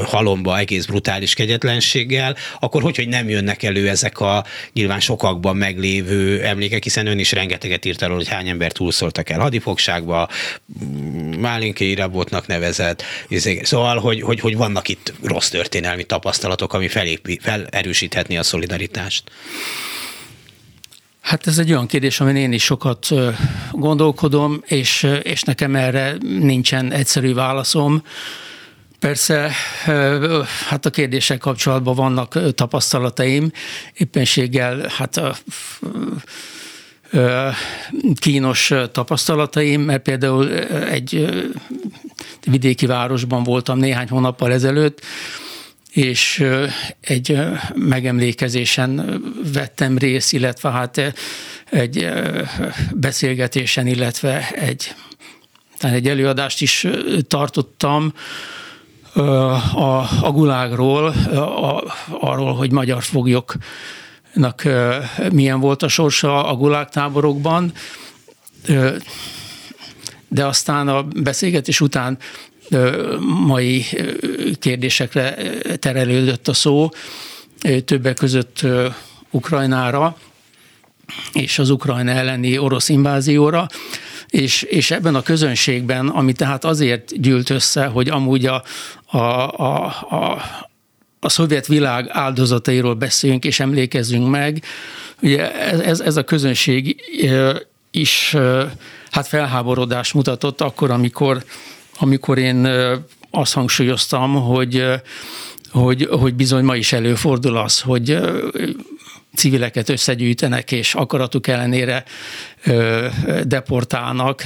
halomba 0.06 0.58
egész 0.58 0.86
brutális 0.86 1.34
kegyetlenséggel, 1.34 2.36
akkor 2.60 2.82
hogy, 2.82 2.96
hogy 2.96 3.08
nem 3.08 3.30
jönnek 3.30 3.64
elő 3.64 3.90
ezek 3.90 4.20
a 4.20 4.46
nyilván 4.74 5.00
sokakban 5.00 5.56
meglévő 5.56 6.44
emlékek, 6.44 6.84
hiszen 6.84 7.08
ön 7.08 7.20
is 7.20 7.32
rengeteget 7.32 7.86
írt 7.86 8.02
arról, 8.02 8.16
hogy 8.16 8.28
hány 8.28 8.50
ember 8.50 8.72
túlszoltak 8.72 9.30
el 9.30 9.40
hadifogságba, 9.40 10.30
Málinké 11.40 11.90
Irabotnak 11.90 12.48
nevezett, 12.48 13.04
izé, 13.28 13.62
szóval, 13.64 14.00
hogy, 14.00 14.22
hogy, 14.22 14.40
hogy 14.40 14.56
vannak 14.56 14.88
itt 14.88 15.14
rossz 15.24 15.50
történelmi 15.50 16.04
tapasztalatok, 16.04 16.74
ami 16.74 16.88
felépi, 16.88 17.40
felerősíthetni 17.42 18.38
a 18.38 18.44
szolidaritást. 18.44 19.24
Hát 21.22 21.48
ez 21.48 21.58
egy 21.58 21.72
olyan 21.72 21.88
kérdés, 21.88 22.20
amin 22.20 22.36
én 22.36 22.52
is 22.52 22.64
sokat 22.64 23.08
gondolkodom, 23.72 24.62
és, 24.66 25.08
és 25.22 25.42
nekem 25.42 25.76
erre 25.76 26.16
nincsen 26.22 26.92
egyszerű 26.92 27.34
válaszom. 27.34 28.04
Persze, 29.00 29.52
hát 30.68 30.86
a 30.86 30.90
kérdések 30.90 31.38
kapcsolatban 31.38 31.96
vannak 31.96 32.54
tapasztalataim, 32.56 33.52
éppenséggel 33.94 34.88
hát 34.98 35.18
a, 35.18 35.36
kínos 38.16 38.74
tapasztalataim, 38.92 39.82
mert 39.82 40.02
például 40.02 40.54
egy 40.70 41.30
vidéki 42.46 42.86
városban 42.86 43.44
voltam 43.44 43.78
néhány 43.78 44.08
hónappal 44.10 44.52
ezelőtt, 44.52 45.02
és 45.92 46.46
egy 47.02 47.40
megemlékezésen 47.76 49.22
vettem 49.54 49.98
részt, 49.98 50.34
illetve 50.34 50.72
hát 50.72 51.14
egy 51.70 52.10
beszélgetésen, 52.94 53.88
illetve 53.88 54.50
egy, 54.50 54.96
egy 55.80 56.08
előadást 56.08 56.62
is 56.62 56.88
tartottam 57.28 58.14
a, 59.74 60.24
a 60.26 60.32
gulágról, 60.32 61.08
a, 61.08 61.94
arról, 62.20 62.56
hogy 62.56 62.72
magyar 62.72 63.04
foglyoknak 63.04 64.64
milyen 65.32 65.60
volt 65.60 65.84
a 65.84 65.88
sorsa 65.88 66.46
a 66.48 66.56
gulág 66.56 66.90
táborokban, 66.90 67.74
de 70.28 70.46
aztán 70.46 70.88
a 70.88 71.04
beszélgetés 71.04 71.82
után 71.82 72.18
mai 73.46 73.86
kérdésekre 74.60 75.36
terelődött 75.78 76.48
a 76.48 76.54
szó, 76.54 76.90
többek 77.86 78.16
között 78.16 78.66
Ukrajnára 79.30 80.18
és 81.34 81.60
az 81.60 81.70
Ukrajna 81.70 82.12
elleni 82.12 82.58
orosz 82.58 82.90
invázióra, 82.90 83.68
és, 84.28 84.62
és 84.62 84.92
ebben 84.92 85.16
a 85.16 85.22
közönségben, 85.22 86.08
ami 86.08 86.34
tehát 86.34 86.66
azért 86.66 87.22
gyűlt 87.22 87.50
össze, 87.50 87.86
hogy 87.86 88.10
amúgy 88.10 88.46
a, 88.46 88.64
a, 89.06 89.18
a, 89.18 89.86
a 90.10 90.42
a 91.24 91.30
szovjet 91.30 91.68
világ 91.68 92.08
áldozatairól 92.10 92.94
beszéljünk 92.94 93.46
és 93.46 93.60
emlékezzünk 93.60 94.30
meg. 94.30 94.64
Ugye 95.22 95.54
ez, 95.82 96.00
ez 96.00 96.18
a 96.18 96.24
közönség 96.24 96.96
is 97.92 98.36
hát 99.12 99.28
felháborodás 99.28 100.12
mutatott 100.12 100.62
akkor, 100.62 100.92
amikor, 100.92 101.44
amikor 102.02 102.38
én 102.38 102.68
azt 103.32 103.54
hangsúlyoztam, 103.54 104.34
hogy, 104.34 104.86
hogy, 105.72 106.08
hogy 106.12 106.34
bizony 106.34 106.64
ma 106.64 106.76
is 106.76 106.94
előfordul 106.94 107.58
az, 107.58 107.80
hogy 107.80 108.18
civileket 109.36 109.90
összegyűjtenek, 109.90 110.72
és 110.72 110.94
akaratuk 110.94 111.48
ellenére 111.48 112.04
deportálnak, 113.44 114.44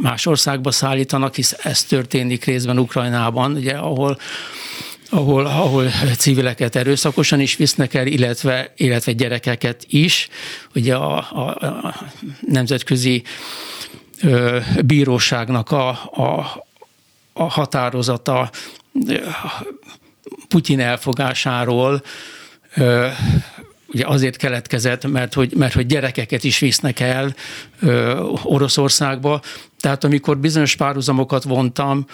más 0.00 0.26
országba 0.26 0.70
szállítanak, 0.70 1.34
hisz 1.34 1.56
ez 1.62 1.84
történik 1.84 2.44
részben 2.44 2.78
Ukrajnában, 2.78 3.52
ugye, 3.54 3.72
ahol 3.72 4.18
ahol, 5.12 5.46
ahol 5.46 5.90
civileket 6.16 6.76
erőszakosan 6.76 7.40
is 7.40 7.56
visznek 7.56 7.94
el, 7.94 8.06
illetve, 8.06 8.72
illetve 8.76 9.12
gyerekeket 9.12 9.84
is. 9.88 10.28
Ugye 10.74 10.94
a, 10.94 11.16
a, 11.16 11.40
a 11.40 11.94
nemzetközi 12.40 13.22
bíróságnak 14.84 15.70
a, 15.70 15.88
a, 16.12 16.64
a 17.32 17.42
határozata 17.42 18.50
Putyin 20.48 20.80
elfogásáról 20.80 22.02
ugye 23.92 24.06
azért 24.06 24.36
keletkezett, 24.36 25.06
mert 25.06 25.34
hogy, 25.34 25.54
mert 25.56 25.72
hogy 25.72 25.86
gyerekeket 25.86 26.44
is 26.44 26.58
visznek 26.58 27.00
el 27.00 27.34
ö, 27.80 28.18
Oroszországba. 28.42 29.40
Tehát 29.80 30.04
amikor 30.04 30.38
bizonyos 30.38 30.76
párhuzamokat 30.76 31.42
vontam 31.42 32.06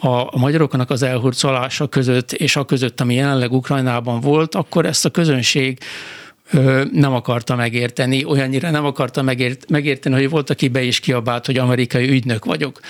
a, 0.00 0.08
a 0.08 0.38
magyaroknak 0.38 0.90
az 0.90 1.02
elhurcolása 1.02 1.88
között 1.88 2.32
és 2.32 2.56
a 2.56 2.64
között, 2.64 3.00
ami 3.00 3.14
jelenleg 3.14 3.52
Ukrajnában 3.52 4.20
volt, 4.20 4.54
akkor 4.54 4.86
ezt 4.86 5.04
a 5.04 5.10
közönség 5.10 5.78
nem 6.92 7.12
akarta 7.12 7.54
megérteni, 7.54 8.24
olyannyira 8.24 8.70
nem 8.70 8.84
akarta 8.84 9.22
megért, 9.22 9.70
megérteni, 9.70 10.14
hogy 10.14 10.30
volt, 10.30 10.50
aki 10.50 10.68
be 10.68 10.82
is 10.82 11.00
kiabált, 11.00 11.46
hogy 11.46 11.58
amerikai 11.58 12.08
ügynök 12.08 12.44
vagyok. 12.44 12.80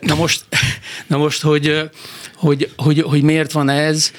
Na 0.00 0.14
most, 0.14 0.44
na 1.06 1.16
most 1.16 1.42
hogy, 1.42 1.90
hogy, 2.34 2.70
hogy, 2.76 3.00
hogy 3.00 3.22
miért 3.22 3.52
van 3.52 3.68
ez? 3.68 4.12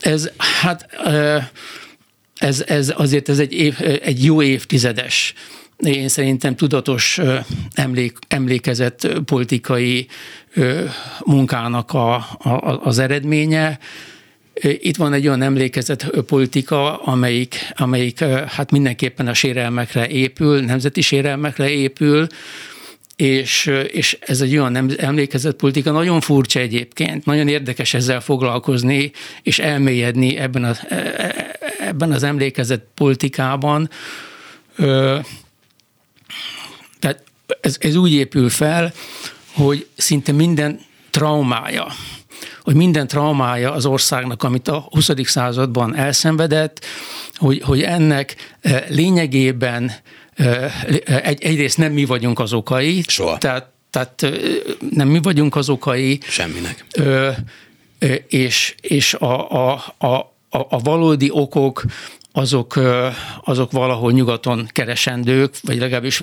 Ez 0.00 0.30
hát 0.36 0.86
ez, 2.34 2.64
ez 2.66 2.92
azért 2.96 3.28
ez 3.28 3.38
egy, 3.38 3.52
év, 3.52 3.76
egy 4.02 4.24
jó 4.24 4.42
évtizedes 4.42 5.34
én 5.86 6.08
szerintem 6.08 6.56
tudatos 6.56 7.20
emlék, 7.74 8.18
emlékezett 8.28 9.08
politikai 9.24 10.08
munkának 11.24 11.92
a, 11.92 12.14
a, 12.14 12.80
az 12.84 12.98
eredménye. 12.98 13.78
Itt 14.60 14.96
van 14.96 15.12
egy 15.12 15.26
olyan 15.26 15.42
emlékezett 15.42 16.20
politika, 16.26 16.96
amelyik, 16.96 17.72
amelyik 17.76 18.24
hát 18.24 18.70
mindenképpen 18.70 19.26
a 19.26 19.34
sérelmekre 19.34 20.08
épül, 20.08 20.60
nemzeti 20.60 21.00
sérelmekre 21.00 21.70
épül, 21.70 22.26
és, 23.16 23.70
és 23.92 24.18
ez 24.20 24.40
egy 24.40 24.56
olyan 24.56 24.94
emlékezett 24.96 25.56
politika, 25.56 25.90
nagyon 25.90 26.20
furcsa 26.20 26.60
egyébként, 26.60 27.24
nagyon 27.24 27.48
érdekes 27.48 27.94
ezzel 27.94 28.20
foglalkozni, 28.20 29.12
és 29.42 29.58
elmélyedni 29.58 30.36
ebben, 30.36 30.64
a, 30.64 30.72
e, 30.88 30.96
e, 30.96 31.58
ebben 31.78 32.12
az 32.12 32.22
emlékezett 32.22 32.86
politikában. 32.94 33.90
Tehát 36.98 37.22
ez, 37.60 37.76
ez 37.78 37.96
úgy 37.96 38.12
épül 38.12 38.48
fel, 38.48 38.92
hogy 39.52 39.86
szinte 39.96 40.32
minden 40.32 40.80
traumája, 41.10 41.86
hogy 42.60 42.74
minden 42.74 43.06
traumája 43.06 43.72
az 43.72 43.86
országnak, 43.86 44.42
amit 44.42 44.68
a 44.68 44.86
20. 44.90 45.10
században 45.22 45.96
elszenvedett, 45.96 46.84
hogy, 47.34 47.62
hogy 47.62 47.82
ennek 47.82 48.56
lényegében 48.88 49.92
egy, 51.22 51.42
egyrészt 51.42 51.78
nem 51.78 51.92
mi 51.92 52.04
vagyunk 52.04 52.38
az 52.38 52.52
okai. 52.52 53.04
Soha. 53.06 53.38
Tehát, 53.38 53.66
tehát 53.90 54.26
nem 54.90 55.08
mi 55.08 55.20
vagyunk 55.22 55.56
az 55.56 55.68
okai. 55.68 56.20
Semminek. 56.22 56.84
És, 58.28 58.74
és 58.80 59.14
a, 59.14 59.50
a, 59.50 59.72
a, 59.98 60.30
a 60.50 60.78
valódi 60.82 61.28
okok 61.32 61.84
azok, 62.32 62.80
azok 63.44 63.72
valahol 63.72 64.12
nyugaton 64.12 64.68
keresendők, 64.72 65.54
vagy 65.62 65.78
legalábbis 65.78 66.22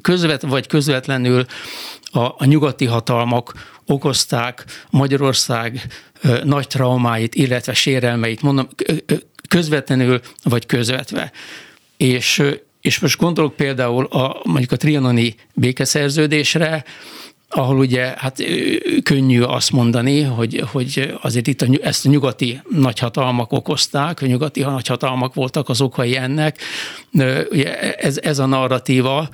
közvet, 0.00 0.42
vagy 0.42 0.66
közvetlenül 0.66 1.44
a, 2.12 2.18
a 2.20 2.44
nyugati 2.44 2.84
hatalmak 2.84 3.72
okozták 3.86 4.64
Magyarország 4.90 5.86
nagy 6.44 6.66
traumáit, 6.66 7.34
illetve 7.34 7.74
sérelmeit, 7.74 8.42
mondom, 8.42 8.68
közvetlenül 9.48 10.20
vagy 10.42 10.66
közvetve. 10.66 11.32
És, 11.96 12.42
és 12.80 12.98
most 12.98 13.18
gondolok 13.18 13.56
például 13.56 14.04
a, 14.04 14.40
mondjuk 14.44 14.72
a 14.72 14.76
trianoni 14.76 15.34
békeszerződésre, 15.54 16.84
ahol 17.48 17.78
ugye 17.78 18.14
hát 18.16 18.42
könnyű 19.02 19.42
azt 19.42 19.72
mondani, 19.72 20.22
hogy, 20.22 20.62
hogy 20.72 21.14
azért 21.20 21.46
itt 21.46 21.62
a, 21.62 21.66
ezt 21.82 22.06
a 22.06 22.08
nyugati 22.08 22.60
nagyhatalmak 22.70 23.52
okozták, 23.52 24.22
a 24.22 24.26
nyugati 24.26 24.60
nagyhatalmak 24.60 25.34
voltak 25.34 25.68
az 25.68 25.80
okai 25.80 26.16
ennek. 26.16 26.58
Ugye 27.50 27.94
ez, 27.96 28.18
ez 28.22 28.38
a 28.38 28.46
narratíva, 28.46 29.28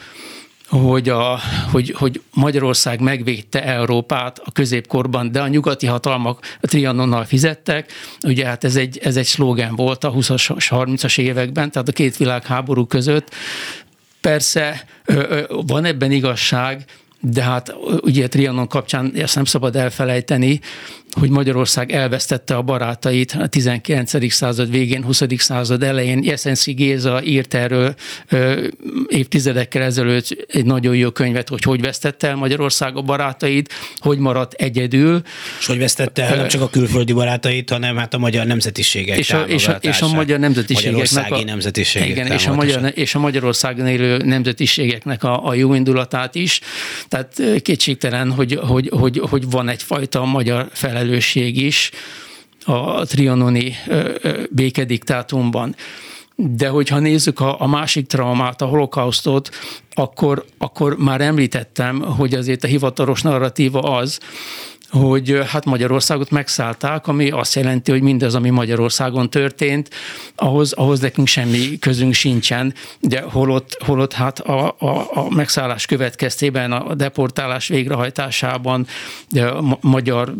hogy, 0.70 1.08
a, 1.08 1.38
hogy, 1.70 1.94
hogy 1.98 2.22
Magyarország 2.34 3.00
megvédte 3.00 3.64
Európát 3.64 4.40
a 4.44 4.52
középkorban, 4.52 5.32
de 5.32 5.40
a 5.40 5.48
nyugati 5.48 5.86
hatalmak 5.86 6.56
a 6.60 6.66
Trianonnal 6.66 7.24
fizettek. 7.24 7.92
Ugye 8.26 8.46
hát 8.46 8.64
ez 8.64 8.76
egy, 8.76 8.98
ez 8.98 9.16
egy 9.16 9.24
szlógen 9.26 9.76
volt 9.76 10.04
a 10.04 10.12
20-as, 10.12 10.66
30-as 10.70 11.18
években, 11.18 11.70
tehát 11.70 11.88
a 11.88 11.92
két 11.92 12.16
világháború 12.16 12.86
között. 12.86 13.34
Persze 14.20 14.84
van 15.48 15.84
ebben 15.84 16.10
igazság, 16.10 16.84
de 17.20 17.42
hát 17.42 17.74
ugye 18.00 18.28
Trianon 18.28 18.68
kapcsán 18.68 19.12
ezt 19.14 19.34
nem 19.34 19.44
szabad 19.44 19.76
elfelejteni, 19.76 20.60
hogy 21.18 21.30
Magyarország 21.30 21.92
elvesztette 21.92 22.54
a 22.56 22.62
barátait 22.62 23.36
a 23.38 23.46
19. 23.46 24.32
század 24.32 24.70
végén, 24.70 25.04
20. 25.04 25.22
század 25.36 25.82
elején. 25.82 26.20
Jeszenszki 26.22 26.72
Géza 26.72 27.22
írt 27.22 27.54
erről 27.54 27.94
ö, 28.28 28.66
évtizedekkel 29.08 29.82
ezelőtt 29.82 30.46
egy 30.48 30.64
nagyon 30.64 30.96
jó 30.96 31.10
könyvet, 31.10 31.48
hogy 31.48 31.62
hogy 31.62 31.80
vesztette 31.80 32.28
el 32.28 32.36
Magyarország 32.36 32.96
a 32.96 33.02
barátait, 33.02 33.72
hogy 33.98 34.18
maradt 34.18 34.52
egyedül. 34.52 35.22
És 35.58 35.66
hogy 35.66 35.78
vesztette 35.78 36.22
el 36.22 36.36
nem 36.36 36.48
csak 36.48 36.60
a 36.60 36.68
külföldi 36.68 37.12
barátait, 37.12 37.70
hanem 37.70 37.96
hát 37.96 38.14
a 38.14 38.18
magyar 38.18 38.46
nemzetiségek 38.46 39.18
és 39.18 39.30
a, 39.30 39.40
és 39.40 39.68
a, 39.68 39.72
és 39.80 40.00
a 40.00 40.08
magyar 40.08 40.38
nemzetiségeknek 40.38 41.32
a, 41.32 41.44
nemzetiségek 41.44 42.08
igen, 42.08 42.26
és 42.26 42.46
a, 42.46 42.54
magyar, 42.54 42.92
és 42.94 43.14
a 43.14 43.18
Magyarországon 43.18 43.86
élő 43.86 44.16
nemzetiségeknek 44.16 45.24
a, 45.24 45.46
a 45.46 45.54
jó 45.54 45.74
indulatát 45.74 46.34
is. 46.34 46.60
Tehát 47.08 47.42
kétségtelen, 47.62 48.32
hogy, 48.32 48.58
hogy, 48.62 48.88
hogy, 48.88 49.20
hogy 49.30 49.50
van 49.50 49.68
egyfajta 49.68 50.24
magyar 50.24 50.68
fele 50.72 50.99
felelősség 51.00 51.56
is 51.56 51.90
a 52.64 53.04
trianoni 53.04 53.74
békediktátumban. 54.50 55.76
De 56.36 56.68
hogyha 56.68 56.98
nézzük 56.98 57.40
a, 57.40 57.60
a 57.60 57.66
másik 57.66 58.06
traumát, 58.06 58.62
a 58.62 58.66
holokausztot, 58.66 59.50
akkor, 59.90 60.44
akkor 60.58 60.96
már 60.96 61.20
említettem, 61.20 62.00
hogy 62.00 62.34
azért 62.34 62.64
a 62.64 62.66
hivatalos 62.66 63.22
narratíva 63.22 63.80
az, 63.80 64.20
hogy 64.90 65.40
hát 65.46 65.64
Magyarországot 65.64 66.30
megszállták, 66.30 67.06
ami 67.06 67.30
azt 67.30 67.54
jelenti, 67.54 67.90
hogy 67.90 68.02
mindez, 68.02 68.34
ami 68.34 68.50
Magyarországon 68.50 69.30
történt, 69.30 69.90
ahhoz, 70.34 70.72
ahhoz 70.72 71.00
nekünk 71.00 71.26
semmi 71.26 71.78
közünk 71.78 72.12
sincsen, 72.12 72.74
de 73.00 73.20
holott, 73.20 73.76
holott 73.84 74.12
hát 74.12 74.38
a, 74.38 74.74
a, 74.78 75.10
a 75.12 75.34
megszállás 75.34 75.86
következtében, 75.86 76.72
a 76.72 76.94
deportálás 76.94 77.68
végrehajtásában 77.68 78.86
a 79.36 79.78
magyar 79.80 80.34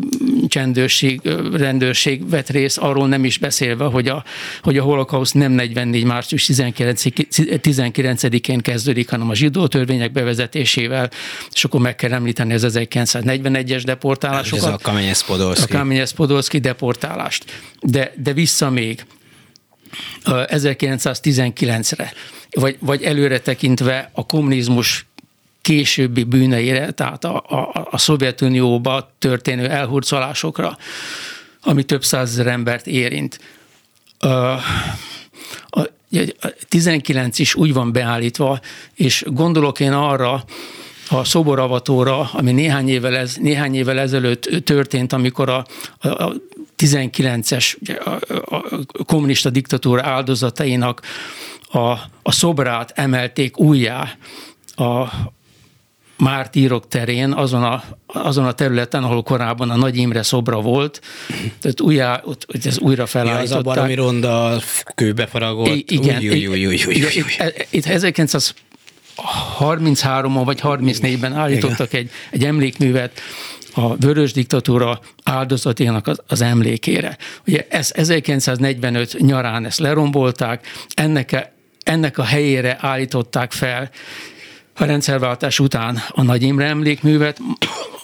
csendőrség, 0.47 1.21
rendőrség 1.53 2.29
vett 2.29 2.49
részt, 2.49 2.77
arról 2.77 3.07
nem 3.07 3.25
is 3.25 3.37
beszélve, 3.37 3.85
hogy 3.85 4.07
a, 4.07 4.23
hogy 4.61 4.77
a 4.77 4.83
holokauszt 4.83 5.33
nem 5.33 5.51
44. 5.51 6.03
március 6.03 6.45
19, 6.45 7.03
19-én 7.39 8.59
kezdődik, 8.59 9.09
hanem 9.09 9.29
a 9.29 9.35
zsidó 9.35 9.67
törvények 9.67 10.11
bevezetésével, 10.11 11.09
és 11.51 11.63
akkor 11.63 11.81
meg 11.81 11.95
kell 11.95 12.13
említeni 12.13 12.53
az 12.53 12.67
1941-es 12.69 13.81
deportálás, 13.85 14.40
deportálásokat. 14.41 14.67
Ez 14.67 14.73
a 14.73 14.77
Kamenyes 14.91 15.23
Podolszki. 15.23 15.73
A 15.73 15.77
Kamenyes 15.77 16.11
Podolszki 16.11 16.59
deportálást. 16.59 17.45
De, 17.81 18.13
de 18.17 18.33
vissza 18.33 18.69
még 18.69 19.05
1919-re, 20.25 22.13
vagy, 22.51 22.77
vagy 22.79 23.03
előre 23.03 23.39
tekintve 23.39 24.09
a 24.13 24.25
kommunizmus 24.25 25.05
későbbi 25.61 26.23
bűneire, 26.23 26.91
tehát 26.91 27.23
a, 27.23 27.35
a, 27.35 27.87
a 27.91 27.97
Szovjetunióba 27.97 29.13
történő 29.19 29.69
elhurcolásokra, 29.69 30.77
ami 31.61 31.83
több 31.83 32.03
százezer 32.03 32.47
embert 32.47 32.87
érint. 32.87 33.39
A 35.69 35.85
19 36.69 37.39
is 37.39 37.55
úgy 37.55 37.73
van 37.73 37.91
beállítva, 37.91 38.59
és 38.95 39.23
gondolok 39.27 39.79
én 39.79 39.91
arra, 39.91 40.43
a 41.11 41.23
szoboravatóra, 41.23 42.29
ami 42.33 42.51
néhány 42.51 42.89
évvel, 42.89 43.17
ez, 43.17 43.35
néhány 43.35 43.75
évvel 43.75 43.99
ezelőtt 43.99 44.49
történt, 44.63 45.13
amikor 45.13 45.49
a, 45.49 45.65
a, 45.99 46.07
a 46.07 46.33
19-es 46.77 47.75
a 48.45 49.03
kommunista 49.03 49.49
diktatúra 49.49 50.03
áldozatainak 50.03 51.01
a, 51.71 51.79
a 52.21 52.31
szobrát 52.31 52.91
emelték 52.95 53.59
újjá 53.59 54.17
a, 54.75 55.07
mártírok 56.21 56.87
terén, 56.87 57.31
azon 57.31 57.63
a, 57.63 57.83
azon 58.05 58.45
a 58.45 58.51
területen, 58.51 59.03
ahol 59.03 59.23
korábban 59.23 59.69
a 59.69 59.75
Nagy 59.75 59.97
Imre 59.97 60.23
szobra 60.23 60.61
volt, 60.61 61.01
tehát 61.61 61.81
újjá, 61.81 62.21
ott, 62.25 62.45
ott 62.47 62.65
ez 62.65 62.79
újra 62.79 63.05
felállították. 63.05 63.49
Ja, 63.49 63.57
az 63.57 63.65
a 63.65 63.69
baromi 63.69 63.93
ronda 63.93 64.59
kőbe 64.95 65.27
faragott. 65.27 65.67
I- 65.67 65.85
igen. 65.87 66.17
Uj, 66.17 66.47
uj, 66.47 66.79
uj, 69.21 69.67
uj, 69.67 69.75
uj, 69.75 69.85
uj. 69.85 69.89
Itt 69.89 69.99
1933-ban 69.99 70.41
vagy 70.45 70.59
34-ben 70.63 71.33
állítottak 71.33 71.93
egy, 71.93 72.09
egy 72.31 72.45
emlékművet, 72.45 73.21
a 73.73 73.95
vörös 73.95 74.33
diktatúra 74.33 74.99
áldozaténak 75.23 76.07
az, 76.07 76.21
az 76.27 76.41
emlékére. 76.41 77.17
Ugye 77.47 77.65
ez 77.69 77.91
1945 77.95 79.17
nyarán 79.19 79.65
ezt 79.65 79.79
lerombolták, 79.79 80.67
ennek 80.93 81.31
a, 81.31 81.51
ennek 81.83 82.17
a 82.17 82.23
helyére 82.23 82.77
állították 82.79 83.51
fel 83.51 83.89
a 84.75 84.85
rendszerváltás 84.85 85.59
után 85.59 86.01
a 86.09 86.21
Nagy 86.21 86.43
Imre 86.43 86.65
emlékművet, 86.65 87.39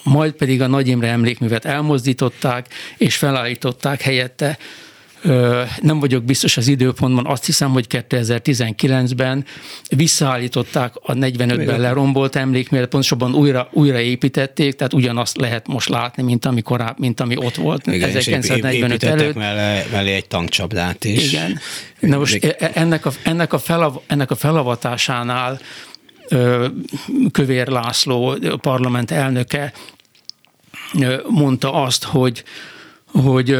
majd 0.02 0.32
pedig 0.32 0.62
a 0.62 0.66
Nagy 0.66 0.88
Imre 0.88 1.08
emlékművet 1.08 1.64
elmozdították, 1.64 2.66
és 2.96 3.16
felállították 3.16 4.00
helyette 4.00 4.58
nem 5.80 6.00
vagyok 6.00 6.24
biztos 6.24 6.56
az 6.56 6.68
időpontban, 6.68 7.26
azt 7.26 7.46
hiszem, 7.46 7.70
hogy 7.70 7.86
2019-ben 7.88 9.44
visszaállították 9.88 10.92
a 11.02 11.12
45-ben 11.12 11.80
lerombolt 11.80 12.36
emlékművet, 12.36 12.88
pontosabban 12.88 13.34
újra, 13.34 13.68
újra 13.72 14.00
építették, 14.00 14.74
tehát 14.74 14.92
ugyanazt 14.92 15.36
lehet 15.36 15.66
most 15.66 15.88
látni, 15.88 16.22
mint 16.22 16.44
ami, 16.44 16.62
korább, 16.62 16.98
mint 16.98 17.20
ami 17.20 17.36
ott 17.36 17.54
volt 17.54 17.86
Igen, 17.86 18.08
1945 18.08 19.02
előtt. 19.02 19.34
mellé, 19.34 19.86
mellé 19.92 20.12
egy 20.12 20.26
tankcsapdát 20.26 21.04
is. 21.04 21.32
Igen. 21.32 21.58
Na 22.00 22.18
most 22.18 22.44
e, 22.44 22.56
e, 22.58 22.70
ennek 22.74 23.06
a, 23.06 23.12
ennek 23.22 23.52
a, 23.52 23.58
felav, 23.58 23.94
ennek 24.06 24.30
a 24.30 24.34
felavatásánál 24.34 25.60
Kövér 27.32 27.68
László, 27.68 28.36
parlament 28.60 29.10
elnöke 29.10 29.72
mondta 31.28 31.72
azt, 31.72 32.04
hogy, 32.04 32.44
hogy 33.06 33.56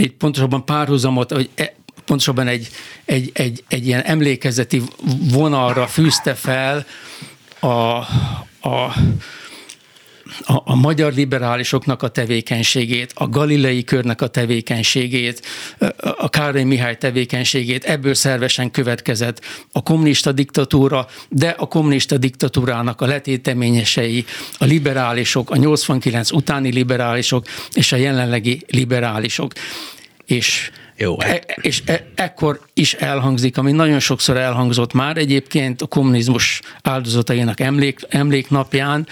itt 0.00 0.16
pontosabban 0.16 0.64
párhuzamot, 0.64 1.32
hogy 1.32 1.50
e, 1.54 1.74
pontosabban 2.04 2.46
egy, 2.46 2.68
egy, 3.04 3.30
egy, 3.34 3.64
egy 3.68 3.86
ilyen 3.86 4.00
emlékezeti 4.00 4.82
vonalra 5.32 5.86
fűzte 5.86 6.34
fel 6.34 6.86
a, 7.60 7.68
a 8.68 8.94
a, 10.46 10.62
a 10.64 10.74
magyar 10.74 11.12
liberálisoknak 11.12 12.02
a 12.02 12.08
tevékenységét, 12.08 13.12
a 13.14 13.28
galilei 13.28 13.84
körnek 13.84 14.20
a 14.20 14.26
tevékenységét, 14.26 15.46
a 16.16 16.28
Károly 16.28 16.62
Mihály 16.62 16.96
tevékenységét, 16.96 17.84
ebből 17.84 18.14
szervesen 18.14 18.70
következett 18.70 19.40
a 19.72 19.82
kommunista 19.82 20.32
diktatúra, 20.32 21.06
de 21.28 21.48
a 21.48 21.66
kommunista 21.66 22.18
diktatúrának 22.18 23.00
a 23.00 23.06
letéteményesei, 23.06 24.24
a 24.58 24.64
liberálisok, 24.64 25.50
a 25.50 25.56
89 25.56 26.32
utáni 26.32 26.72
liberálisok 26.72 27.46
és 27.72 27.92
a 27.92 27.96
jelenlegi 27.96 28.62
liberálisok. 28.68 29.52
És 30.26 30.70
jó. 30.96 31.20
E, 31.20 31.40
és 31.60 31.82
e, 31.86 32.06
ekkor 32.14 32.60
is 32.74 32.92
elhangzik, 32.92 33.58
ami 33.58 33.72
nagyon 33.72 33.98
sokszor 33.98 34.36
elhangzott 34.36 34.92
már 34.92 35.16
egyébként 35.16 35.82
a 35.82 35.86
kommunizmus 35.86 36.60
áldozatainak 36.82 37.60
emlék, 37.60 38.00
emléknapján, 38.08 39.06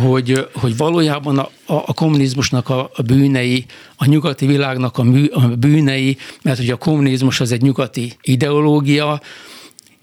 hogy, 0.00 0.48
hogy 0.52 0.76
valójában 0.76 1.38
a, 1.38 1.50
a 1.64 1.94
kommunizmusnak 1.94 2.68
a, 2.68 2.90
a 2.94 3.02
bűnei, 3.02 3.64
a 3.96 4.06
nyugati 4.06 4.46
világnak 4.46 4.98
a, 4.98 5.02
mű, 5.02 5.26
a 5.26 5.40
bűnei, 5.40 6.16
mert 6.42 6.58
hogy 6.58 6.70
a 6.70 6.76
kommunizmus 6.76 7.40
az 7.40 7.52
egy 7.52 7.62
nyugati 7.62 8.12
ideológia, 8.22 9.20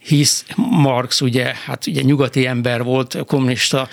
hisz 0.06 0.46
Marx 0.56 1.22
ugye, 1.22 1.54
hát 1.66 1.88
ugye 1.88 2.02
nyugati 2.02 2.48
ember 2.48 2.84
volt, 2.84 3.18
kommunista 3.26 3.88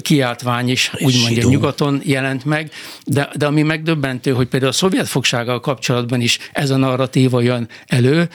kiáltvány 0.00 0.68
is 0.68 0.90
úgymond 0.98 1.50
nyugaton 1.50 2.00
jelent 2.04 2.44
meg, 2.44 2.70
de, 3.04 3.30
de 3.36 3.46
ami 3.46 3.62
megdöbbentő, 3.62 4.32
hogy 4.32 4.48
például 4.48 4.72
a 4.72 4.74
szovjet 4.74 5.08
fogsággal 5.08 5.60
kapcsolatban 5.60 6.20
is 6.20 6.38
ez 6.52 6.70
a 6.70 6.76
narratíva 6.76 7.40
jön 7.40 7.68
elő, 7.86 8.28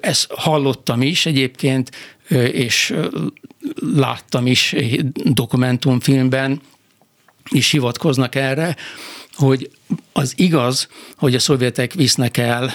ezt 0.00 0.32
hallottam 0.32 1.02
is 1.02 1.26
egyébként, 1.26 1.90
és 2.52 2.94
láttam 3.96 4.46
is 4.46 4.74
dokumentumfilmben, 5.14 6.60
is 7.50 7.70
hivatkoznak 7.70 8.34
erre, 8.34 8.76
hogy 9.34 9.70
az 10.12 10.32
igaz, 10.36 10.88
hogy 11.16 11.34
a 11.34 11.38
szovjetek 11.38 11.92
visznek 11.92 12.36
el 12.36 12.72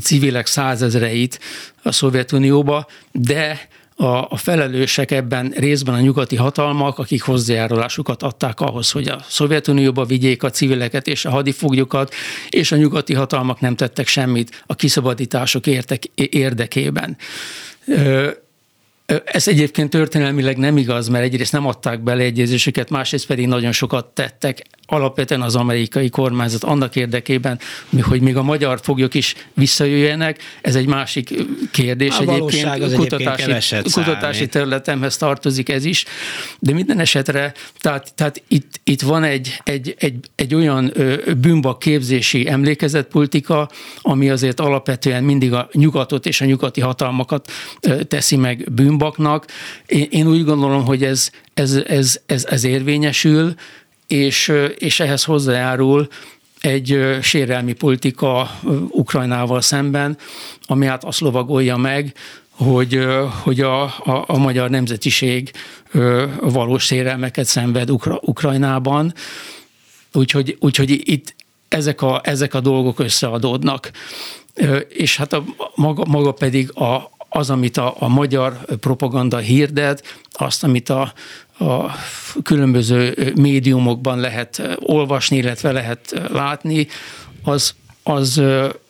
civilek 0.00 0.46
százezreit 0.46 1.40
a 1.82 1.92
Szovjetunióba, 1.92 2.86
de 3.12 3.68
a, 3.96 4.06
a 4.06 4.36
felelősek 4.36 5.10
ebben 5.10 5.52
részben 5.56 5.94
a 5.94 6.00
nyugati 6.00 6.36
hatalmak, 6.36 6.98
akik 6.98 7.22
hozzájárulásukat 7.22 8.22
adták 8.22 8.60
ahhoz, 8.60 8.90
hogy 8.90 9.08
a 9.08 9.24
Szovjetunióba 9.28 10.04
vigyék 10.04 10.42
a 10.42 10.50
civileket 10.50 11.06
és 11.06 11.24
a 11.24 11.30
hadifoglyokat, 11.30 12.14
és 12.48 12.72
a 12.72 12.76
nyugati 12.76 13.14
hatalmak 13.14 13.60
nem 13.60 13.76
tettek 13.76 14.06
semmit 14.06 14.62
a 14.66 14.74
kiszabadítások 14.74 15.64
érdekében. 16.14 17.16
Ez 19.24 19.48
egyébként 19.48 19.90
történelmileg 19.90 20.56
nem 20.56 20.76
igaz, 20.76 21.08
mert 21.08 21.24
egyrészt 21.24 21.52
nem 21.52 21.66
adták 21.66 22.02
beleegyezésüket, 22.02 22.90
másrészt 22.90 23.26
pedig 23.26 23.46
nagyon 23.46 23.72
sokat 23.72 24.06
tettek 24.06 24.62
alapvetően 24.86 25.42
az 25.42 25.56
amerikai 25.56 26.08
kormányzat 26.08 26.64
annak 26.64 26.96
érdekében, 26.96 27.58
hogy 28.00 28.20
még 28.20 28.36
a 28.36 28.42
magyar 28.42 28.80
foglyok 28.82 29.14
is 29.14 29.34
visszajöjjenek. 29.54 30.42
Ez 30.62 30.74
egy 30.74 30.86
másik 30.86 31.34
kérdés 31.70 32.18
a 32.18 32.20
egyébként. 32.20 32.94
Kutatási, 32.94 33.50
egyébként 33.50 33.92
kutatási 33.92 34.46
területemhez 34.46 35.16
tartozik 35.16 35.68
ez 35.68 35.84
is. 35.84 36.04
De 36.58 36.72
minden 36.72 36.98
esetre, 36.98 37.52
tehát, 37.78 38.14
tehát 38.14 38.42
itt, 38.48 38.80
itt 38.84 39.00
van 39.00 39.24
egy, 39.24 39.60
egy, 39.64 39.94
egy, 39.98 40.14
egy 40.34 40.54
olyan 40.54 40.92
bűnbak 41.36 41.78
képzési 41.78 42.48
emlékezetpolitika, 42.48 43.68
ami 44.00 44.30
azért 44.30 44.60
alapvetően 44.60 45.24
mindig 45.24 45.52
a 45.52 45.68
nyugatot 45.72 46.26
és 46.26 46.40
a 46.40 46.44
nyugati 46.44 46.80
hatalmakat 46.80 47.50
teszi 48.08 48.36
meg 48.36 48.72
bűnbaknak. 48.72 49.46
Én, 49.86 50.06
én 50.10 50.26
úgy 50.26 50.44
gondolom, 50.44 50.84
hogy 50.84 51.02
ez, 51.04 51.30
ez, 51.54 51.72
ez, 51.86 52.20
ez, 52.26 52.44
ez 52.44 52.64
érvényesül, 52.64 53.54
és, 54.06 54.52
és 54.78 55.00
ehhez 55.00 55.24
hozzájárul 55.24 56.08
egy 56.60 57.16
sérelmi 57.22 57.72
politika 57.72 58.50
Ukrajnával 58.90 59.60
szemben, 59.60 60.18
ami 60.66 60.86
hát 60.86 61.04
azt 61.04 61.20
lovagolja 61.20 61.76
meg, 61.76 62.14
hogy, 62.50 63.06
hogy 63.42 63.60
a, 63.60 63.82
a, 63.82 64.24
a 64.26 64.38
magyar 64.38 64.70
nemzetiség 64.70 65.50
valós 66.40 66.84
sérelmeket 66.84 67.46
szenved 67.46 67.90
Ukra, 67.90 68.18
Ukrajnában. 68.20 69.14
Úgyhogy, 70.12 70.56
úgyhogy 70.60 71.00
itt 71.04 71.34
ezek 71.68 72.02
a, 72.02 72.20
ezek 72.24 72.54
a 72.54 72.60
dolgok 72.60 72.98
összeadódnak. 72.98 73.90
És 74.88 75.16
hát 75.16 75.32
a, 75.32 75.44
maga, 75.74 76.04
maga 76.04 76.32
pedig 76.32 76.72
a, 76.72 77.10
az, 77.28 77.50
amit 77.50 77.76
a, 77.76 77.94
a 77.98 78.08
magyar 78.08 78.58
propaganda 78.80 79.38
hirdet, 79.38 80.18
azt, 80.32 80.64
amit 80.64 80.88
a, 80.88 81.12
a 81.58 81.90
különböző 82.42 83.32
médiumokban 83.36 84.18
lehet 84.18 84.76
olvasni, 84.80 85.36
illetve 85.36 85.72
lehet 85.72 86.22
látni, 86.32 86.86
az, 87.42 87.74
az, 88.02 88.42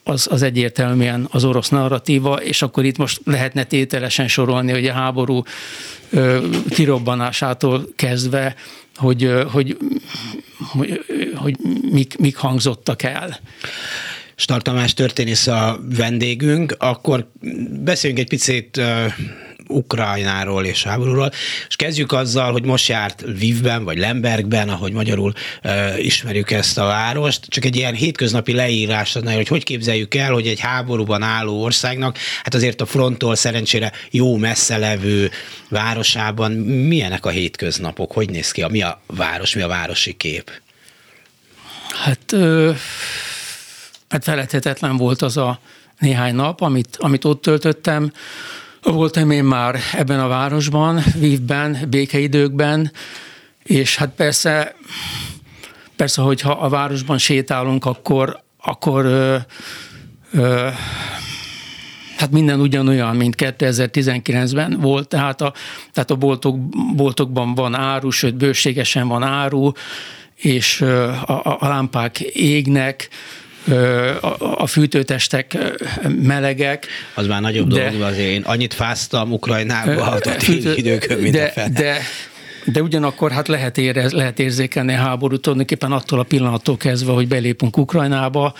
az, 0.04 0.28
az 0.30 0.42
egyértelműen 0.42 1.28
az 1.30 1.44
orosz 1.44 1.68
narratíva, 1.68 2.42
és 2.42 2.62
akkor 2.62 2.84
itt 2.84 2.96
most 2.96 3.20
lehetne 3.24 3.64
tételesen 3.64 4.28
sorolni, 4.28 4.72
hogy 4.72 4.86
a 4.86 4.92
háború 4.92 5.42
kirobbanásától 6.70 7.88
kezdve, 7.96 8.54
hogy, 8.96 9.32
hogy, 9.52 9.76
hogy, 10.58 11.04
hogy 11.34 11.56
mik, 11.90 12.18
mik 12.18 12.36
hangzottak 12.36 13.02
el. 13.02 13.38
Star 14.36 14.62
Tamás 14.62 14.94
történész 14.94 15.46
a 15.46 15.80
vendégünk, 15.96 16.76
akkor 16.78 17.30
beszéljünk 17.84 18.22
egy 18.22 18.28
picit 18.28 18.80
Ukrajnáról 19.68 20.64
és 20.64 20.82
háborúról, 20.82 21.32
és 21.68 21.76
kezdjük 21.76 22.12
azzal, 22.12 22.52
hogy 22.52 22.64
most 22.64 22.88
járt 22.88 23.22
Lvivben, 23.26 23.84
vagy 23.84 23.98
Lembergben, 23.98 24.68
ahogy 24.68 24.92
magyarul 24.92 25.32
uh, 25.64 26.04
ismerjük 26.04 26.50
ezt 26.50 26.78
a 26.78 26.84
várost, 26.84 27.44
csak 27.48 27.64
egy 27.64 27.76
ilyen 27.76 27.94
hétköznapi 27.94 28.52
leírás 28.52 29.16
adná, 29.16 29.34
hogy 29.34 29.48
hogy 29.48 29.64
képzeljük 29.64 30.14
el, 30.14 30.32
hogy 30.32 30.46
egy 30.46 30.60
háborúban 30.60 31.22
álló 31.22 31.62
országnak, 31.62 32.18
hát 32.42 32.54
azért 32.54 32.80
a 32.80 32.86
fronttól 32.86 33.34
szerencsére 33.34 33.92
jó 34.10 34.36
messze 34.36 34.76
levő 34.76 35.30
városában 35.68 36.52
milyenek 36.52 37.26
a 37.26 37.30
hétköznapok, 37.30 38.12
hogy 38.12 38.30
néz 38.30 38.50
ki, 38.50 38.62
a, 38.62 38.68
mi 38.68 38.82
a 38.82 39.00
város, 39.06 39.54
mi 39.54 39.62
a 39.62 39.68
városi 39.68 40.12
kép? 40.12 40.50
Hát, 42.04 42.32
ö, 42.32 42.72
hát 44.08 44.24
felejthetetlen 44.24 44.96
volt 44.96 45.22
az 45.22 45.36
a 45.36 45.58
néhány 45.98 46.34
nap, 46.34 46.60
amit, 46.60 46.96
amit 47.00 47.24
ott 47.24 47.42
töltöttem. 47.42 48.12
Voltam 48.82 49.30
én 49.30 49.44
már 49.44 49.78
ebben 49.92 50.20
a 50.20 50.28
városban, 50.28 51.02
Vívben, 51.18 51.78
békeidőkben, 51.88 52.92
és 53.62 53.96
hát 53.96 54.10
persze 54.16 54.74
persze, 55.96 56.22
hogyha 56.22 56.50
a 56.50 56.68
városban 56.68 57.18
sétálunk, 57.18 57.84
akkor, 57.84 58.40
akkor 58.58 59.04
ö, 59.04 59.36
ö, 60.32 60.68
hát 62.16 62.30
minden 62.30 62.60
ugyanolyan, 62.60 63.16
mint 63.16 63.34
2019-ben 63.38 64.78
volt, 64.80 65.08
tehát 65.08 65.40
a, 65.40 65.52
tehát 65.92 66.10
a 66.10 66.16
boltok, 66.16 66.58
boltokban 66.94 67.54
van 67.54 67.74
áru, 67.74 68.10
sőt 68.10 68.34
bőségesen 68.34 69.08
van 69.08 69.22
áru, 69.22 69.72
és 70.34 70.80
a, 70.80 71.58
a 71.58 71.68
lámpák 71.68 72.20
égnek, 72.20 73.08
a, 74.40 74.66
fűtőtestek 74.66 75.58
melegek. 76.22 76.86
Az 77.14 77.26
már 77.26 77.40
nagyobb 77.40 77.68
de, 77.68 77.90
dolog, 77.90 78.00
azért 78.00 78.28
én 78.28 78.42
annyit 78.42 78.74
fáztam 78.74 79.32
Ukrajnába 79.32 80.02
a 80.02 80.20
időkön, 80.76 81.18
mint 81.18 81.34
de, 81.34 81.52
a 81.56 81.68
de, 81.68 81.98
de 82.64 82.82
ugyanakkor 82.82 83.30
hát 83.30 83.48
lehet, 83.48 83.78
érez, 83.78 84.12
lehet 84.12 84.38
érzékelni 84.38 84.94
a 84.94 84.96
háborút 84.96 85.40
tulajdonképpen 85.40 85.92
attól 85.92 86.18
a 86.18 86.22
pillanattól 86.22 86.76
kezdve, 86.76 87.12
hogy 87.12 87.28
belépünk 87.28 87.76
Ukrajnába, 87.76 88.54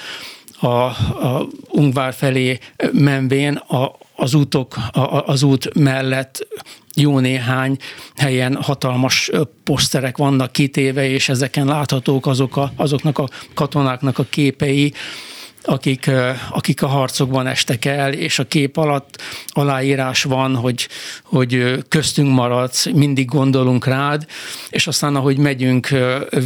a, 0.61 0.67
a 0.67 1.49
Ungvár 1.69 2.15
felé 2.15 2.59
menvén 2.93 3.55
a, 3.55 3.93
az, 4.15 4.35
útok, 4.35 4.77
a, 4.93 5.23
az 5.27 5.43
út 5.43 5.75
mellett 5.75 6.47
jó 6.97 7.19
néhány 7.19 7.77
helyen 8.17 8.63
hatalmas 8.63 9.31
poszterek 9.65 10.17
vannak 10.17 10.53
kitéve, 10.53 11.09
és 11.09 11.29
ezeken 11.29 11.67
láthatók 11.67 12.27
azok 12.27 12.57
a, 12.57 12.73
azoknak 12.77 13.19
a 13.19 13.29
katonáknak 13.55 14.19
a 14.19 14.27
képei, 14.31 14.93
akik, 15.63 16.11
akik 16.51 16.83
a 16.83 16.87
harcokban 16.87 17.47
estek 17.47 17.85
el, 17.85 18.13
és 18.13 18.39
a 18.39 18.47
kép 18.47 18.77
alatt 18.77 19.23
aláírás 19.49 20.23
van, 20.23 20.57
hogy, 20.57 20.89
hogy 21.23 21.85
köztünk 21.89 22.35
maradsz, 22.35 22.87
mindig 22.87 23.27
gondolunk 23.27 23.87
rád, 23.87 24.27
és 24.71 24.87
aztán 24.87 25.17
ahogy 25.17 25.39
megyünk 25.39 25.89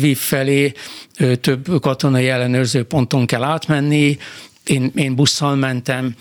Viv 0.01 0.19
felé, 0.19 0.73
több 1.41 1.81
katonai 1.81 2.29
ellenőrző 2.29 2.85
ponton 2.85 3.27
kell 3.27 3.43
átmenni, 3.43 4.19
én, 4.65 4.93
én 4.95 5.15
busszal 5.15 5.55
mentem, 5.55 6.15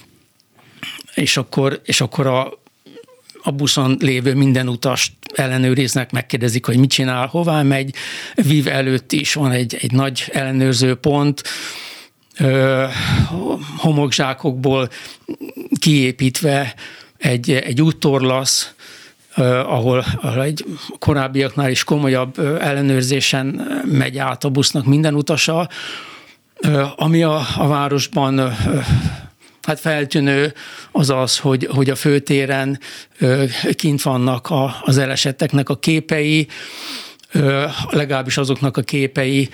és 1.14 1.38
akkor, 1.38 1.82
és 1.84 2.02
akkor 2.02 2.28
a, 2.28 2.60
a 3.44 3.52
buszon 3.52 3.98
lévő 4.00 4.34
minden 4.34 4.68
utast 4.68 5.14
ellenőriznek, 5.34 6.12
megkérdezik, 6.12 6.66
hogy 6.66 6.78
mit 6.78 6.90
csinál, 6.90 7.28
hová 7.28 7.62
megy. 7.62 7.94
Viv 8.36 8.68
előtt 8.68 9.12
is 9.12 9.34
van 9.34 9.52
egy, 9.52 9.78
egy 9.82 9.92
nagy 9.92 10.30
ellenőrző 10.32 10.96
pont, 10.96 11.44
homokzsákokból 13.78 14.90
kiépítve 15.80 16.74
egy, 17.18 17.52
egy 17.52 17.82
úttorlasz, 17.82 18.74
ahol, 19.36 20.06
ahol 20.22 20.44
egy 20.44 20.66
korábbiaknál 21.00 21.70
is 21.70 21.84
komolyabb 21.84 22.40
ellenőrzésen 22.40 23.46
megy 23.86 24.18
át 24.18 24.44
a 24.44 24.50
busznak 24.50 24.86
minden 24.86 25.14
utasa, 25.14 25.70
ami 26.96 27.24
a, 27.24 27.42
a 27.58 27.68
városban 27.68 28.56
hát 29.64 29.80
feltűnő 29.80 30.54
az 30.92 31.10
az, 31.10 31.38
hogy, 31.38 31.68
hogy 31.72 31.90
a 31.90 31.96
főtéren 31.96 32.80
kint 33.74 34.02
vannak 34.02 34.50
a, 34.50 34.76
az 34.82 34.98
elesetteknek 34.98 35.70
a 35.70 35.78
képei, 35.78 36.48
legalábbis 37.90 38.38
azoknak 38.38 38.78
a 38.78 38.82
képei, 38.82 39.50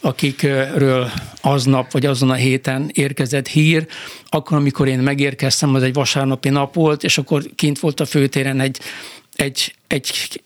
akikről 0.00 1.10
aznap 1.40 1.92
vagy 1.92 2.06
azon 2.06 2.30
a 2.30 2.34
héten 2.34 2.90
érkezett 2.92 3.48
hír. 3.48 3.86
Akkor, 4.28 4.56
amikor 4.56 4.88
én 4.88 4.98
megérkeztem, 4.98 5.74
az 5.74 5.82
egy 5.82 5.92
vasárnapi 5.92 6.48
nap 6.48 6.74
volt, 6.74 7.04
és 7.04 7.18
akkor 7.18 7.42
kint 7.54 7.78
volt 7.78 8.00
a 8.00 8.04
főtéren 8.04 8.60
egy, 8.60 8.80
egy, 9.36 9.74
egy 9.86 10.42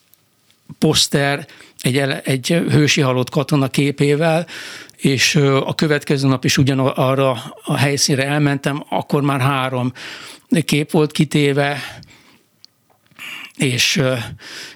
poszter, 0.78 1.46
egy, 1.80 1.96
egy 2.24 2.46
hősi 2.48 3.00
halott 3.00 3.30
katona 3.30 3.68
képével, 3.68 4.46
és 4.96 5.34
a 5.64 5.74
következő 5.74 6.28
nap 6.28 6.44
is 6.44 6.58
ugyanarra 6.58 7.42
a 7.64 7.76
helyszínre 7.76 8.26
elmentem, 8.26 8.84
akkor 8.88 9.22
már 9.22 9.40
három 9.40 9.92
kép 10.64 10.90
volt 10.90 11.12
kitéve, 11.12 11.78
és, 13.56 14.02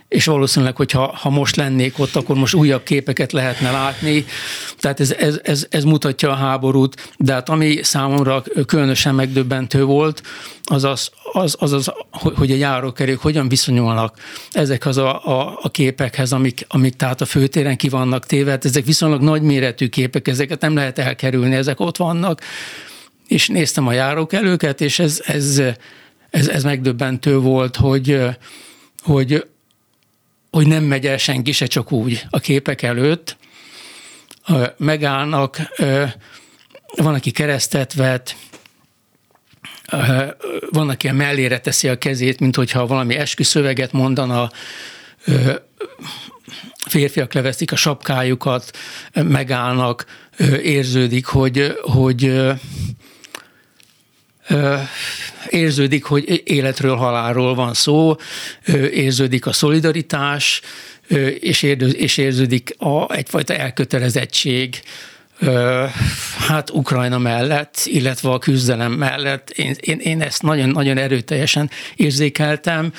és 0.09 0.25
valószínűleg, 0.25 0.77
hogyha 0.77 1.17
ha 1.17 1.31
most 1.31 1.57
lennék 1.57 1.99
ott, 1.99 2.17
akkor 2.17 2.37
most 2.37 2.55
újabb 2.55 2.83
képeket 2.83 3.33
lehetne 3.33 3.71
látni. 3.71 4.25
Tehát 4.79 5.01
ez, 5.01 5.13
ez, 5.13 5.41
ez, 5.43 5.67
ez 5.71 5.85
mutatja 5.85 6.31
a 6.31 6.35
háborút, 6.35 7.13
de 7.19 7.33
hát 7.33 7.49
ami 7.49 7.83
számomra 7.83 8.43
különösen 8.67 9.15
megdöbbentő 9.15 9.85
volt, 9.85 10.23
az 10.65 10.85
az, 10.85 11.11
az, 11.33 11.57
az, 11.59 11.73
az 11.73 11.93
hogy 12.11 12.51
a 12.51 12.55
járókerők 12.55 13.21
hogyan 13.21 13.49
viszonyulnak 13.49 14.17
ezek 14.53 14.87
az 14.87 14.97
a, 14.97 15.27
a, 15.27 15.59
a 15.63 15.71
képekhez, 15.71 16.33
amik, 16.33 16.65
amik 16.69 16.95
tehát 16.95 17.21
a 17.21 17.25
főtéren 17.25 17.77
ki 17.77 17.89
vannak 17.89 18.27
téve. 18.27 18.51
Hát 18.51 18.65
ezek 18.65 18.85
viszonylag 18.85 19.21
nagyméretű 19.21 19.89
képek, 19.89 20.29
ezeket 20.29 20.61
nem 20.61 20.75
lehet 20.75 20.99
elkerülni, 20.99 21.55
ezek 21.55 21.81
ott 21.81 21.97
vannak. 21.97 22.41
És 23.29 23.49
néztem 23.49 23.87
a 23.87 23.93
járókelőket, 23.93 24.81
és 24.81 24.99
ez, 24.99 25.23
ez, 25.25 25.63
ez, 26.31 26.49
ez 26.49 26.63
megdöbbentő 26.63 27.39
volt, 27.39 27.77
hogy, 27.77 28.21
hogy, 29.03 29.47
hogy 30.51 30.67
nem 30.67 30.85
megy 30.85 31.07
el 31.07 31.17
senki 31.17 31.53
se 31.53 31.67
csak 31.67 31.93
úgy 31.93 32.23
a 32.31 32.39
képek 32.39 32.83
előtt, 32.83 33.37
megállnak, 34.77 35.59
van, 36.97 37.15
aki 37.15 37.31
keresztet 37.31 37.95
vet, 37.95 38.37
van, 40.71 40.89
aki 40.89 41.09
a 41.09 41.13
mellére 41.13 41.61
teszi 41.61 41.89
a 41.89 41.99
kezét, 41.99 42.41
mint 42.41 42.57
hogyha 42.57 42.87
valami 42.87 43.15
esküszöveget 43.15 43.93
mondana, 43.93 44.51
férfiak 46.89 47.33
leveszik 47.33 47.73
a 47.73 47.77
sapkájukat, 47.77 48.77
megállnak, 49.13 50.05
érződik, 50.63 51.27
hogy, 51.27 51.79
hogy 51.81 52.33
érződik, 55.49 56.05
hogy 56.05 56.43
életről, 56.45 56.97
halálról 56.97 57.55
van 57.55 57.75
szó, 57.75 58.17
érződik 58.93 59.47
a 59.47 59.53
szolidaritás, 59.53 60.61
és 61.41 62.17
érződik 62.17 62.75
a, 62.79 63.15
egyfajta 63.15 63.55
elkötelezettség, 63.55 64.83
hát 66.39 66.71
Ukrajna 66.71 67.19
mellett, 67.19 67.81
illetve 67.85 68.31
a 68.31 68.39
küzdelem 68.39 68.93
mellett. 68.93 69.51
Én, 69.51 69.75
én, 69.81 69.99
én 69.99 70.23
ezt 70.23 70.43
nagyon-nagyon 70.43 70.99
erőteljesen 70.99 71.71
érzékeltem, 71.97 72.93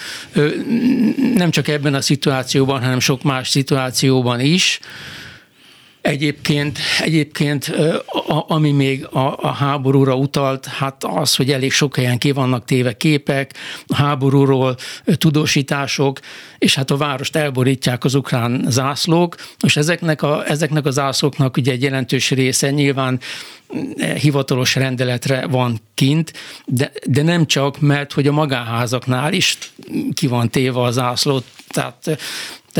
nem 1.36 1.52
csak 1.52 1.68
ebben 1.68 1.94
a 1.94 2.02
szituációban, 2.02 2.82
hanem 2.82 3.00
sok 3.00 3.24
más 3.24 3.50
szituációban 3.50 4.40
is. 4.40 4.80
Egyébként, 6.02 6.78
egyébként 7.02 7.68
a, 8.28 8.46
ami 8.48 8.72
még 8.72 9.06
a, 9.06 9.38
a 9.42 9.52
háborúra 9.52 10.16
utalt, 10.16 10.66
hát 10.66 11.04
az, 11.04 11.36
hogy 11.36 11.52
elég 11.52 11.72
sok 11.72 11.96
helyen 11.96 12.18
ki 12.18 12.32
vannak 12.32 12.66
téve 12.66 12.98
képek, 12.98 13.54
a 13.88 13.96
háborúról 13.96 14.76
tudósítások, 15.18 16.20
és 16.58 16.76
hát 16.76 16.92
a 16.92 16.98
várost 16.98 17.36
elborítják 17.36 18.04
az 18.04 18.16
ukrán 18.16 18.66
zászlók, 18.68 19.36
és 19.60 19.78
ezeknek 19.78 20.22
a, 20.22 20.48
ezeknek 20.48 20.86
a 20.86 20.92
zászlóknak 20.92 21.58
ugye 21.58 21.72
egy 21.72 21.82
jelentős 21.82 22.30
része 22.32 22.72
nyilván 22.72 23.20
hivatalos 24.16 24.76
rendeletre 24.76 25.48
van 25.48 25.80
kint, 25.94 26.34
de, 26.66 26.92
de 27.06 27.22
nem 27.22 27.46
csak, 27.46 27.80
mert 27.80 28.14
hogy 28.14 28.28
a 28.28 28.32
magánházaknál 28.32 29.34
is 29.34 29.58
ki 30.14 30.28
van 30.28 30.50
téve 30.50 30.82
a 30.82 30.92
zászló, 30.92 31.42
tehát 31.68 32.20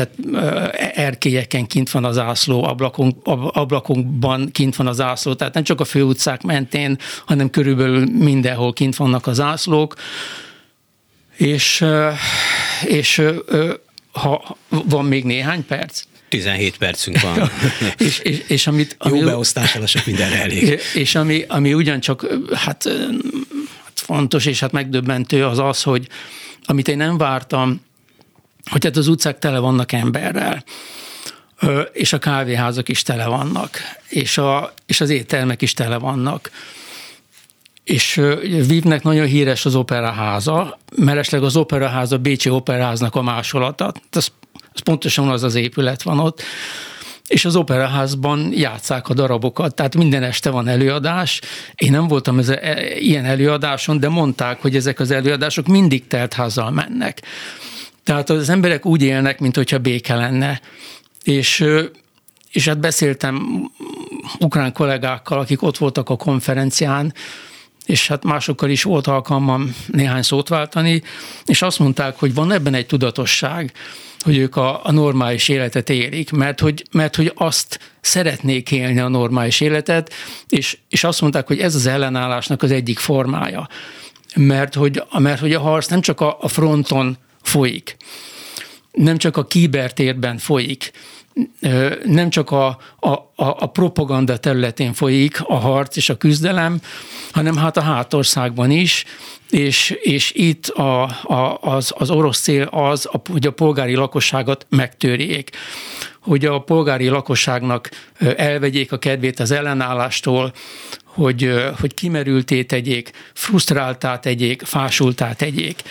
tehát 0.00 0.94
erkélyeken 0.94 1.66
kint 1.66 1.90
van 1.90 2.04
az 2.04 2.18
ászló, 2.18 2.64
ablakon, 2.64 3.20
ablakokban 3.52 4.50
kint 4.52 4.76
van 4.76 4.86
az 4.86 5.00
ászló, 5.00 5.34
tehát 5.34 5.54
nem 5.54 5.62
csak 5.62 5.80
a 5.80 5.84
főutcák 5.84 6.42
mentén, 6.42 6.98
hanem 7.26 7.50
körülbelül 7.50 8.06
mindenhol 8.06 8.72
kint 8.72 8.96
vannak 8.96 9.26
az 9.26 9.40
ászlók, 9.40 9.94
és, 11.36 11.84
és 12.84 13.22
ha 14.12 14.56
van 14.68 15.04
még 15.04 15.24
néhány 15.24 15.66
perc, 15.66 16.02
17 16.28 16.76
percünk 16.76 17.20
van. 17.20 17.50
és, 17.98 18.18
és, 18.18 18.42
és 18.46 18.66
amit, 18.66 18.94
ami, 18.98 19.18
Jó 19.18 19.24
beosztással 19.24 19.86
sok 19.86 20.06
minden 20.06 20.32
elég. 20.32 20.80
És 20.94 21.14
ami, 21.14 21.44
ami 21.48 21.74
ugyancsak 21.74 22.26
hát, 22.54 22.88
hát 22.88 22.88
fontos 23.94 24.46
és 24.46 24.60
hát 24.60 24.72
megdöbbentő 24.72 25.44
az 25.44 25.58
az, 25.58 25.82
hogy 25.82 26.08
amit 26.64 26.88
én 26.88 26.96
nem 26.96 27.18
vártam, 27.18 27.80
hogy 28.70 28.84
hát 28.84 28.96
az 28.96 29.08
utcák 29.08 29.38
tele 29.38 29.58
vannak 29.58 29.92
emberrel, 29.92 30.64
és 31.92 32.12
a 32.12 32.18
kávéházak 32.18 32.88
is 32.88 33.02
tele 33.02 33.26
vannak, 33.26 33.78
és, 34.08 34.38
a, 34.38 34.72
és 34.86 35.00
az 35.00 35.10
éttermek 35.10 35.62
is 35.62 35.72
tele 35.72 35.96
vannak. 35.98 36.50
És 37.84 38.20
Vívnek 38.66 39.02
nagyon 39.02 39.26
híres 39.26 39.64
az 39.64 39.74
operaháza, 39.74 40.78
mellesleg 40.96 41.42
az 41.42 41.56
operaháza 41.56 42.18
Bécsi 42.18 42.50
operaháznak 42.50 43.14
a 43.14 43.22
másolata. 43.22 43.92
Ez, 44.10 44.28
ez 44.74 44.80
pontosan 44.80 45.28
az 45.28 45.42
az 45.42 45.54
épület 45.54 46.02
van 46.02 46.18
ott 46.18 46.42
és 47.30 47.44
az 47.44 47.56
operaházban 47.56 48.52
játszák 48.52 49.08
a 49.08 49.14
darabokat, 49.14 49.74
tehát 49.74 49.96
minden 49.96 50.22
este 50.22 50.50
van 50.50 50.68
előadás. 50.68 51.40
Én 51.74 51.90
nem 51.90 52.08
voltam 52.08 52.38
ez, 52.38 52.48
e, 52.48 52.98
ilyen 52.98 53.24
előadáson, 53.24 54.00
de 54.00 54.08
mondták, 54.08 54.60
hogy 54.60 54.76
ezek 54.76 55.00
az 55.00 55.10
előadások 55.10 55.66
mindig 55.66 56.06
teltházzal 56.06 56.70
mennek. 56.70 57.22
Tehát 58.04 58.30
az 58.30 58.48
emberek 58.48 58.86
úgy 58.86 59.02
élnek, 59.02 59.40
mint 59.40 59.56
hogyha 59.56 59.78
béke 59.78 60.14
lenne. 60.14 60.60
És 61.22 61.64
és 62.52 62.68
hát 62.68 62.78
beszéltem 62.78 63.64
ukrán 64.38 64.72
kollégákkal, 64.72 65.38
akik 65.38 65.62
ott 65.62 65.78
voltak 65.78 66.08
a 66.08 66.16
konferencián, 66.16 67.14
és 67.86 68.08
hát 68.08 68.24
másokkal 68.24 68.70
is 68.70 68.82
volt 68.82 69.06
alkalmam 69.06 69.76
néhány 69.86 70.22
szót 70.22 70.48
váltani, 70.48 71.02
és 71.44 71.62
azt 71.62 71.78
mondták, 71.78 72.18
hogy 72.18 72.34
van 72.34 72.52
ebben 72.52 72.74
egy 72.74 72.86
tudatosság, 72.86 73.72
hogy 74.20 74.36
ők 74.36 74.56
a, 74.56 74.84
a 74.84 74.92
normális 74.92 75.48
életet 75.48 75.90
élik, 75.90 76.30
mert 76.30 76.60
hogy, 76.60 76.84
mert 76.92 77.16
hogy 77.16 77.32
azt 77.34 77.94
szeretnék 78.00 78.70
élni 78.70 78.98
a 78.98 79.08
normális 79.08 79.60
életet, 79.60 80.12
és, 80.48 80.78
és 80.88 81.04
azt 81.04 81.20
mondták, 81.20 81.46
hogy 81.46 81.58
ez 81.58 81.74
az 81.74 81.86
ellenállásnak 81.86 82.62
az 82.62 82.70
egyik 82.70 82.98
formája. 82.98 83.68
Mert 84.34 84.74
hogy, 84.74 85.02
mert 85.18 85.40
hogy 85.40 85.52
a 85.52 85.60
harc 85.60 85.86
nem 85.86 86.00
csak 86.00 86.20
a, 86.20 86.36
a 86.40 86.48
fronton 86.48 87.16
folyik, 87.42 87.96
nem 88.92 89.18
csak 89.18 89.36
a 89.36 89.44
kibertérben 89.44 90.38
folyik, 90.38 90.90
nem 92.04 92.30
csak 92.30 92.50
a, 92.50 92.66
a, 93.00 93.28
a 93.34 93.66
propaganda 93.66 94.36
területén 94.36 94.92
folyik 94.92 95.40
a 95.44 95.54
harc 95.54 95.96
és 95.96 96.08
a 96.08 96.16
küzdelem, 96.16 96.80
hanem 97.32 97.56
hát 97.56 97.76
a 97.76 97.80
hátországban 97.80 98.70
is, 98.70 99.04
és, 99.50 99.90
és 100.00 100.32
itt 100.34 100.66
a, 100.66 101.02
a, 101.22 101.58
az, 101.60 101.92
az 101.96 102.10
orosz 102.10 102.40
cél 102.40 102.62
az, 102.62 103.08
hogy 103.30 103.46
a 103.46 103.50
polgári 103.50 103.94
lakosságot 103.94 104.66
megtörjék, 104.68 105.50
hogy 106.20 106.44
a 106.44 106.58
polgári 106.58 107.08
lakosságnak 107.08 107.90
elvegyék 108.36 108.92
a 108.92 108.98
kedvét 108.98 109.40
az 109.40 109.50
ellenállástól, 109.50 110.52
hogy, 111.04 111.54
hogy 111.80 111.94
kimerülté 111.94 112.64
tegyék, 112.64 113.10
frusztráltá 113.34 114.18
tegyék, 114.18 114.62
fásultá 114.62 115.32
tegyék. 115.32 115.82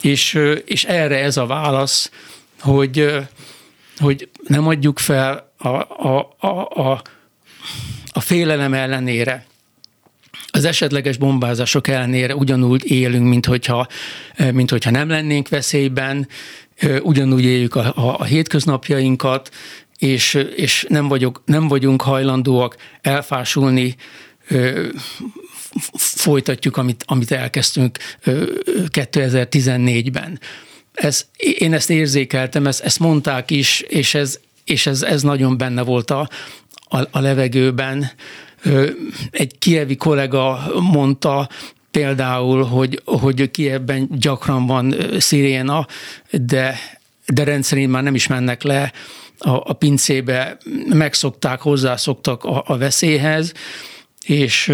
És, 0.00 0.38
és 0.64 0.84
erre 0.84 1.18
ez 1.22 1.36
a 1.36 1.46
válasz, 1.46 2.10
hogy, 2.60 3.16
hogy 3.98 4.28
nem 4.46 4.66
adjuk 4.66 4.98
fel 4.98 5.52
a, 5.56 5.68
a, 5.68 6.34
a, 6.38 6.48
a, 6.90 7.02
a 8.12 8.20
félelem 8.20 8.74
ellenére, 8.74 9.46
az 10.50 10.64
esetleges 10.64 11.16
bombázások 11.16 11.88
ellenére 11.88 12.34
ugyanúgy 12.34 12.90
élünk, 12.90 13.28
mint 13.28 13.46
hogyha, 13.46 13.86
mint 14.52 14.70
hogyha 14.70 14.90
nem 14.90 15.08
lennénk 15.08 15.48
veszélyben, 15.48 16.28
ugyanúgy 17.02 17.44
éljük 17.44 17.74
a, 17.74 17.92
a, 17.96 18.16
a 18.18 18.24
hétköznapjainkat, 18.24 19.50
és, 19.98 20.34
és 20.56 20.86
nem, 20.88 21.08
vagyok, 21.08 21.42
nem 21.44 21.68
vagyunk 21.68 22.02
hajlandóak 22.02 22.76
elfásulni, 23.00 23.96
folytatjuk, 25.96 26.76
amit, 26.76 27.04
amit 27.06 27.32
elkezdtünk 27.32 27.98
2014-ben. 28.92 30.40
Ez, 30.92 31.26
én 31.36 31.72
ezt 31.72 31.90
érzékeltem, 31.90 32.66
ezt, 32.66 32.80
ezt 32.80 32.98
mondták 32.98 33.50
is, 33.50 33.80
és 33.80 34.14
ez, 34.14 34.38
és 34.64 34.86
ez, 34.86 35.02
ez 35.02 35.22
nagyon 35.22 35.56
benne 35.56 35.82
volt 35.82 36.10
a, 36.10 36.28
a, 36.88 36.98
a 37.10 37.20
levegőben. 37.20 38.10
Egy 39.30 39.58
kievi 39.58 39.96
kollega 39.96 40.72
mondta, 40.80 41.48
például, 41.90 42.64
hogy, 42.64 43.02
hogy 43.04 43.50
Kievben 43.50 44.08
gyakran 44.10 44.66
van 44.66 44.94
sziréna, 45.18 45.86
de, 46.30 46.78
de 47.26 47.44
rendszerint 47.44 47.90
már 47.90 48.02
nem 48.02 48.14
is 48.14 48.26
mennek 48.26 48.62
le 48.62 48.92
a, 49.38 49.50
a 49.50 49.72
pincébe, 49.72 50.56
megszokták, 50.88 51.60
hozzászoktak 51.60 52.44
a, 52.44 52.62
a 52.66 52.78
veszélyhez, 52.78 53.52
és 54.28 54.72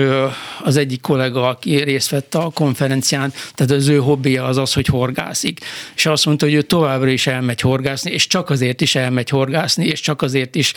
az 0.62 0.76
egyik 0.76 1.00
kollega, 1.00 1.48
aki 1.48 1.76
részt 1.82 2.10
vett 2.10 2.34
a 2.34 2.50
konferencián, 2.54 3.32
tehát 3.54 3.72
az 3.72 3.88
ő 3.88 3.98
hobbija 3.98 4.44
az 4.44 4.56
az, 4.56 4.72
hogy 4.72 4.86
horgászik. 4.86 5.60
És 5.94 6.06
azt 6.06 6.26
mondta, 6.26 6.44
hogy 6.44 6.54
ő 6.54 6.62
továbbra 6.62 7.08
is 7.08 7.26
elmegy 7.26 7.60
horgászni, 7.60 8.10
és 8.10 8.26
csak 8.26 8.50
azért 8.50 8.80
is 8.80 8.94
elmegy 8.94 9.28
horgászni, 9.28 9.86
és 9.86 10.00
csak 10.00 10.22
azért 10.22 10.54
is 10.54 10.72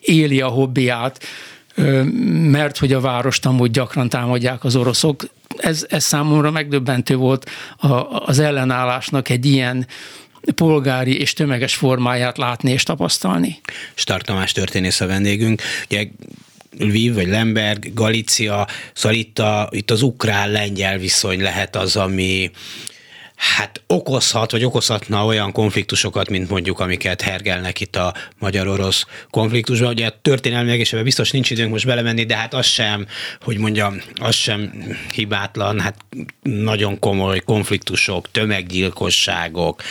éli 0.00 0.40
a 0.40 0.48
hobbiát, 0.48 1.24
mert 2.32 2.78
hogy 2.78 2.92
a 2.92 3.00
várost 3.00 3.46
amúgy 3.46 3.70
gyakran 3.70 4.08
támadják 4.08 4.64
az 4.64 4.76
oroszok. 4.76 5.24
Ez, 5.56 5.86
ez 5.88 6.04
számomra 6.04 6.50
megdöbbentő 6.50 7.16
volt 7.16 7.50
az 8.26 8.38
ellenállásnak 8.38 9.28
egy 9.28 9.46
ilyen 9.46 9.86
polgári 10.54 11.18
és 11.20 11.32
tömeges 11.32 11.74
formáját 11.74 12.38
látni 12.38 12.70
és 12.70 12.82
tapasztalni. 12.82 13.60
Start 13.94 14.26
Tamás 14.26 14.52
történész 14.52 15.00
a 15.00 15.06
vendégünk. 15.06 15.62
Ugye 15.90 16.08
Lviv 16.78 17.14
vagy 17.14 17.28
Lemberg, 17.28 17.94
Galícia, 17.94 18.66
szóval 18.94 19.18
itt, 19.18 19.38
a, 19.38 19.68
itt 19.70 19.90
az 19.90 20.02
ukrán-lengyel 20.02 20.98
viszony 20.98 21.42
lehet 21.42 21.76
az, 21.76 21.96
ami 21.96 22.50
hát 23.40 23.82
okozhat, 23.86 24.50
vagy 24.50 24.64
okozhatna 24.64 25.24
olyan 25.24 25.52
konfliktusokat, 25.52 26.28
mint 26.28 26.50
mondjuk, 26.50 26.80
amiket 26.80 27.20
hergelnek 27.20 27.80
itt 27.80 27.96
a 27.96 28.14
magyar-orosz 28.38 29.06
konfliktusban. 29.30 29.88
Ugye 29.88 30.10
történelmileg, 30.22 30.78
és 30.78 30.92
ebben 30.92 31.04
biztos 31.04 31.30
nincs 31.30 31.50
időnk 31.50 31.70
most 31.70 31.86
belemenni, 31.86 32.24
de 32.24 32.36
hát 32.36 32.54
az 32.54 32.66
sem, 32.66 33.06
hogy 33.40 33.58
mondjam, 33.58 34.00
az 34.14 34.34
sem 34.34 34.72
hibátlan, 35.12 35.80
hát 35.80 35.96
nagyon 36.42 36.98
komoly 36.98 37.40
konfliktusok, 37.40 38.30
tömeggyilkosságok 38.30 39.82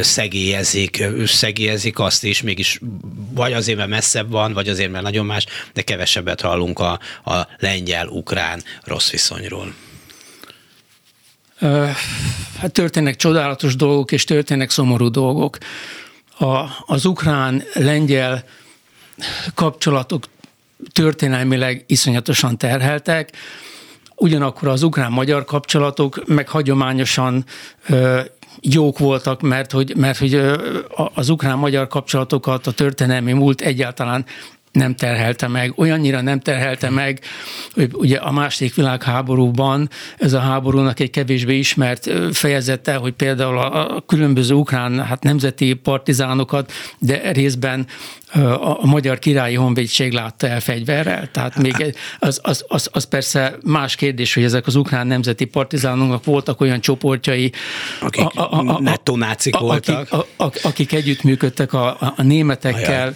szegélyezik, 0.00 1.04
szegélyezik 1.24 1.98
azt 1.98 2.24
is, 2.24 2.42
mégis 2.42 2.80
vagy 3.34 3.52
azért, 3.52 3.78
mert 3.78 3.90
messzebb 3.90 4.30
van, 4.30 4.52
vagy 4.52 4.68
azért, 4.68 4.90
mert 4.90 5.04
nagyon 5.04 5.26
más, 5.26 5.46
de 5.72 5.82
kevesebbet 5.82 6.40
hallunk 6.40 6.78
a, 6.78 7.00
a 7.24 7.48
lengyel-ukrán 7.58 8.62
rossz 8.84 9.10
viszonyról. 9.10 9.85
Hát 12.58 12.72
történnek 12.72 13.16
csodálatos 13.16 13.76
dolgok, 13.76 14.12
és 14.12 14.24
történnek 14.24 14.70
szomorú 14.70 15.08
dolgok. 15.08 15.58
A, 16.38 16.64
az 16.86 17.04
ukrán-lengyel 17.04 18.44
kapcsolatok 19.54 20.24
történelmileg 20.92 21.84
iszonyatosan 21.86 22.58
terheltek, 22.58 23.36
ugyanakkor 24.16 24.68
az 24.68 24.82
ukrán-magyar 24.82 25.44
kapcsolatok 25.44 26.26
meg 26.26 26.48
hagyományosan 26.48 27.44
ö, 27.88 28.20
jók 28.60 28.98
voltak, 28.98 29.40
mert 29.40 29.72
hogy, 29.72 29.96
mert 29.96 30.18
hogy 30.18 30.34
az 31.14 31.28
ukrán-magyar 31.28 31.86
kapcsolatokat 31.86 32.66
a 32.66 32.72
történelmi 32.72 33.32
múlt 33.32 33.60
egyáltalán 33.60 34.24
nem 34.76 34.94
terhelte 34.94 35.48
meg, 35.48 35.72
olyannyira 35.76 36.20
nem 36.20 36.40
terhelte 36.40 36.90
meg, 36.90 37.20
hogy 37.74 37.90
ugye 37.92 38.16
a 38.16 38.30
második 38.30 38.74
világháborúban 38.74 39.90
ez 40.18 40.32
a 40.32 40.38
háborúnak 40.38 41.00
egy 41.00 41.10
kevésbé 41.10 41.58
ismert 41.58 42.10
fejezete, 42.32 42.94
hogy 42.94 43.12
például 43.12 43.58
a, 43.58 44.02
különböző 44.06 44.54
ukrán 44.54 45.04
hát 45.04 45.22
nemzeti 45.22 45.74
partizánokat, 45.74 46.72
de 46.98 47.32
részben 47.32 47.86
a 48.60 48.86
magyar 48.86 49.18
királyi 49.18 49.54
honvédség 49.54 50.12
látta 50.12 50.48
el 50.48 50.60
fegyverrel. 50.60 51.30
Tehát 51.30 51.58
még 51.58 51.94
az, 52.18 52.40
az, 52.42 52.64
az, 52.68 52.88
az 52.92 53.04
persze 53.04 53.56
más 53.64 53.94
kérdés, 53.94 54.34
hogy 54.34 54.44
ezek 54.44 54.66
az 54.66 54.74
ukrán 54.74 55.06
nemzeti 55.06 55.44
partizánoknak 55.44 56.24
voltak 56.24 56.60
olyan 56.60 56.80
csoportjai, 56.80 57.52
akik 58.00 58.24
a, 58.24 58.52
a, 58.52 58.80
a, 59.04 59.16
nácik 59.16 59.56
voltak. 59.56 60.12
Akik, 60.12 60.12
a, 60.36 60.44
a, 60.44 60.52
akik 60.62 60.92
együttműködtek 60.92 61.72
a, 61.72 61.96
a 62.16 62.22
németekkel, 62.22 63.02
Ajaj 63.02 63.14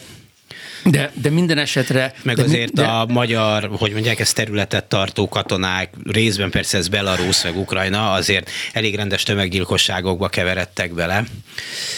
de, 0.85 1.13
de 1.15 1.31
minden 1.31 1.59
esetre... 1.59 2.13
Meg 2.23 2.37
de, 2.37 2.43
azért 2.43 2.73
de, 2.73 2.85
a 2.85 3.07
magyar, 3.07 3.71
hogy 3.79 3.93
mondják, 3.93 4.21
ez 4.21 4.33
területet 4.33 4.85
tartó 4.85 5.29
katonák, 5.29 5.95
részben 6.05 6.51
persze 6.51 6.79
ez 6.79 6.89
Belarus, 6.89 7.43
meg 7.43 7.57
Ukrajna, 7.57 8.13
azért 8.13 8.51
elég 8.73 8.95
rendes 8.95 9.23
tömeggyilkosságokba 9.23 10.29
keveredtek 10.29 10.95
bele. 10.95 11.25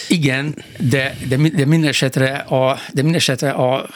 Igen, 0.07 0.55
de, 0.77 1.17
de, 1.27 1.35
de 1.35 1.65
minden 1.65 1.89
esetre 1.89 2.29
a, 2.35 2.79
de 2.93 3.01
minden 3.01 3.19
esetre 3.19 3.49
a, 3.49 3.89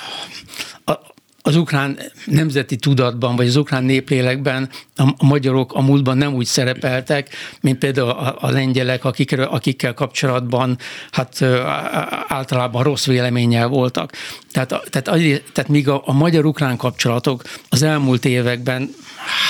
az 1.47 1.55
ukrán 1.55 1.99
nemzeti 2.25 2.75
tudatban, 2.75 3.35
vagy 3.35 3.47
az 3.47 3.55
ukrán 3.55 3.83
néplélekben 3.83 4.69
a, 4.95 5.25
magyarok 5.25 5.73
a 5.73 5.81
múltban 5.81 6.17
nem 6.17 6.33
úgy 6.33 6.45
szerepeltek, 6.45 7.29
mint 7.61 7.77
például 7.77 8.09
a, 8.09 8.35
a 8.39 8.49
lengyelek, 8.49 9.05
akikről, 9.05 9.45
akikkel 9.45 9.93
kapcsolatban 9.93 10.77
hát 11.11 11.41
általában 12.27 12.83
rossz 12.83 13.05
véleménnyel 13.05 13.67
voltak. 13.67 14.11
Tehát, 14.51 14.67
tehát, 14.89 15.21
tehát 15.53 15.69
míg 15.69 15.89
a, 15.89 16.01
a 16.05 16.13
magyar-ukrán 16.13 16.77
kapcsolatok 16.77 17.43
az 17.69 17.81
elmúlt 17.81 18.25
években, 18.25 18.89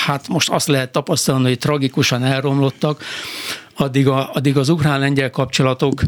hát 0.04 0.28
most 0.28 0.48
azt 0.48 0.68
lehet 0.68 0.92
tapasztalni, 0.92 1.48
hogy 1.48 1.58
tragikusan 1.58 2.24
elromlottak, 2.24 3.02
addig, 3.80 4.08
a, 4.08 4.30
addig 4.32 4.56
az 4.56 4.68
ukrán-lengyel 4.68 5.30
kapcsolatok 5.30 6.02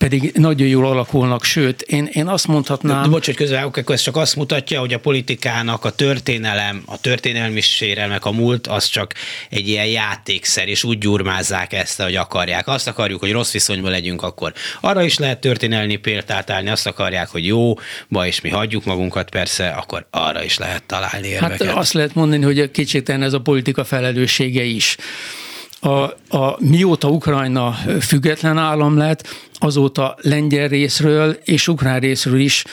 pedig 0.00 0.32
nagyon 0.34 0.68
jól 0.68 0.86
alakulnak, 0.86 1.44
sőt, 1.44 1.82
én, 1.82 2.08
én 2.12 2.26
azt 2.26 2.46
mondhatnám... 2.46 3.02
De, 3.02 3.08
bocs, 3.08 3.26
hogy 3.26 3.34
közben, 3.34 3.62
akkor 3.62 3.84
ez 3.86 4.00
csak 4.00 4.16
azt 4.16 4.36
mutatja, 4.36 4.80
hogy 4.80 4.92
a 4.92 4.98
politikának 4.98 5.84
a 5.84 5.90
történelem, 5.90 6.82
a 6.86 7.00
történelmi 7.00 7.60
sérelmek, 7.60 8.24
a 8.24 8.30
múlt, 8.30 8.66
az 8.66 8.84
csak 8.84 9.14
egy 9.50 9.68
ilyen 9.68 9.86
játékszer, 9.86 10.68
és 10.68 10.84
úgy 10.84 10.98
gyurmázzák 10.98 11.72
ezt, 11.72 12.02
hogy 12.02 12.16
akarják. 12.16 12.68
Azt 12.68 12.88
akarjuk, 12.88 13.20
hogy 13.20 13.32
rossz 13.32 13.52
viszonyban 13.52 13.90
legyünk, 13.90 14.22
akkor 14.22 14.52
arra 14.80 15.02
is 15.02 15.18
lehet 15.18 15.40
történelmi 15.40 15.96
példát 15.96 16.50
állni, 16.50 16.70
azt 16.70 16.86
akarják, 16.86 17.28
hogy 17.28 17.46
jó, 17.46 17.74
ba 18.08 18.26
és 18.26 18.40
mi 18.40 18.48
hagyjuk 18.48 18.84
magunkat, 18.84 19.30
persze, 19.30 19.68
akkor 19.68 20.06
arra 20.10 20.44
is 20.44 20.58
lehet 20.58 20.82
találni 20.82 21.28
érveket. 21.28 21.66
Hát 21.66 21.76
azt 21.76 21.92
lehet 21.92 22.14
mondani, 22.14 22.44
hogy 22.44 22.70
kétségtelen 22.70 23.22
ez 23.22 23.32
a 23.32 23.40
politika 23.40 23.84
felelőssége 23.84 24.62
is 24.62 24.96
a, 25.80 25.88
a, 26.36 26.56
mióta 26.58 27.08
Ukrajna 27.08 27.76
független 28.00 28.58
állam 28.58 28.96
lett, 28.96 29.28
azóta 29.58 30.16
lengyel 30.20 30.68
részről 30.68 31.38
és 31.44 31.68
ukrán 31.68 32.00
részről 32.00 32.40
is 32.40 32.64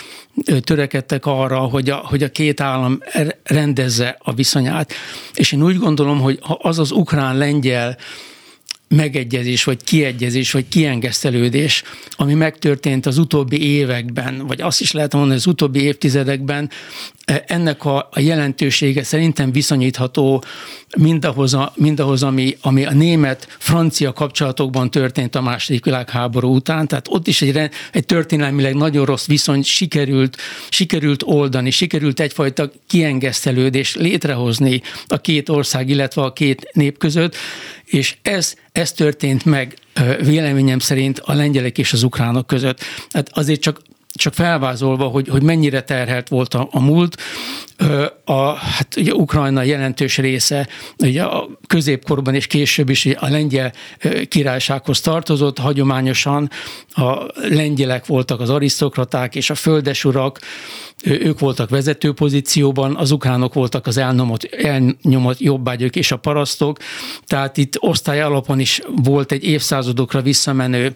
törekedtek 0.62 1.26
arra, 1.26 1.60
hogy 1.60 1.90
a, 1.90 1.96
hogy 1.96 2.24
a 2.24 2.30
két 2.30 2.62
állam 2.62 3.00
rendezze 3.44 4.18
a 4.20 4.34
viszonyát. 4.34 4.94
És 5.34 5.52
én 5.52 5.64
úgy 5.64 5.78
gondolom, 5.78 6.20
hogy 6.20 6.40
az 6.42 6.80
az 6.80 6.92
ukrán-lengyel 6.92 7.98
megegyezés, 8.88 9.64
vagy 9.64 9.84
kiegyezés, 9.84 10.52
vagy 10.52 10.68
kiengesztelődés, 10.68 11.84
ami 12.16 12.34
megtörtént 12.34 13.06
az 13.06 13.18
utóbbi 13.18 13.62
években, 13.62 14.48
vagy 14.48 14.62
azt 14.62 14.82
is 14.82 14.92
lehet 14.92 15.14
mondani, 15.14 15.36
az 15.36 15.48
utóbbi 15.48 15.82
évtizedekben, 15.82 16.70
e, 17.26 17.44
ennek 17.48 17.86
a, 17.86 18.10
a 18.12 18.20
jelentősége 18.20 19.04
szerintem 19.04 19.52
viszonyítható 19.52 20.44
mindahhoz, 20.98 21.54
a, 21.54 21.74
mindahhoz 21.76 22.24
ami, 22.24 22.58
ami 22.62 22.86
a 22.86 22.94
német-francia 22.94 24.14
kapcsolatokban 24.14 24.92
történt 24.92 25.36
a 25.36 25.42
második 25.42 25.86
világháború 25.86 26.56
után. 26.56 26.88
Tehát 26.88 27.08
ott 27.10 27.28
is 27.28 27.42
egy, 27.42 27.70
egy 27.92 28.06
történelmileg 28.06 28.76
nagyon 28.76 29.06
rossz 29.06 29.26
viszony 29.26 29.64
sikerült, 29.64 30.38
sikerült 30.70 31.24
oldani, 31.26 31.70
sikerült 31.70 32.20
egyfajta 32.20 32.72
kiengesztelődés 32.88 33.96
létrehozni 33.96 34.82
a 35.08 35.18
két 35.18 35.50
ország, 35.50 35.90
illetve 35.90 36.22
a 36.22 36.34
két 36.34 36.70
nép 36.74 36.98
között, 36.98 37.36
és 37.86 38.16
ez, 38.22 38.56
ez 38.78 38.92
történt 38.92 39.46
meg 39.46 39.78
véleményem 40.20 40.80
szerint 40.80 41.20
a 41.20 41.34
lengyelek 41.34 41.78
és 41.78 41.94
az 41.94 42.04
ukránok 42.04 42.48
között. 42.48 42.80
Hát 43.12 43.30
azért 43.32 43.62
csak 43.62 43.82
csak 44.14 44.34
felvázolva, 44.34 45.08
hogy, 45.08 45.28
hogy 45.28 45.44
mennyire 45.44 45.82
terhelt 45.82 46.28
volt 46.28 46.54
a, 46.54 46.68
a 46.72 46.80
múlt, 46.80 47.18
a, 48.24 48.54
hát 48.54 48.96
ugye 48.98 49.14
Ukrajna 49.14 49.62
jelentős 49.62 50.18
része 50.18 50.68
ugye 50.98 51.24
a 51.24 51.50
középkorban 51.68 52.36
és 52.36 52.48
később 52.48 52.90
is 52.90 53.06
a 53.06 53.30
lengyel 53.30 53.74
királysághoz 54.28 55.02
tartozott, 55.02 55.58
hagyományosan 55.58 56.50
a 56.90 57.26
lengyelek 57.36 58.06
voltak 58.06 58.40
az 58.40 58.50
arisztokraták 58.50 59.36
és 59.36 59.50
a 59.50 59.56
földesurak, 59.56 60.40
ők 61.04 61.40
voltak 61.40 61.70
vezető 61.70 62.14
pozícióban, 62.14 62.96
az 62.96 63.12
ukránok 63.12 63.54
voltak 63.54 63.88
az 63.88 63.98
elnyomott, 63.98 64.44
elnyomott 64.44 65.40
jobbágyok 65.40 65.96
és 65.96 66.12
a 66.12 66.18
parasztok, 66.18 66.78
tehát 67.26 67.58
itt 67.58 67.76
osztály 67.80 68.22
alapon 68.22 68.60
is 68.60 68.82
volt 68.96 69.32
egy 69.32 69.44
évszázadokra 69.44 70.22
visszamenő 70.22 70.92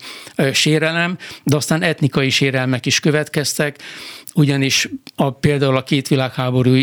sérelem, 0.53 1.17
de 1.43 1.55
aztán 1.55 1.81
etnikai 1.81 2.29
sérelmek 2.29 2.85
is 2.85 2.99
következtek, 2.99 3.77
ugyanis 4.33 4.89
a, 5.15 5.31
például 5.31 5.75
a 5.75 5.83
két 5.83 6.07
világháború 6.07 6.75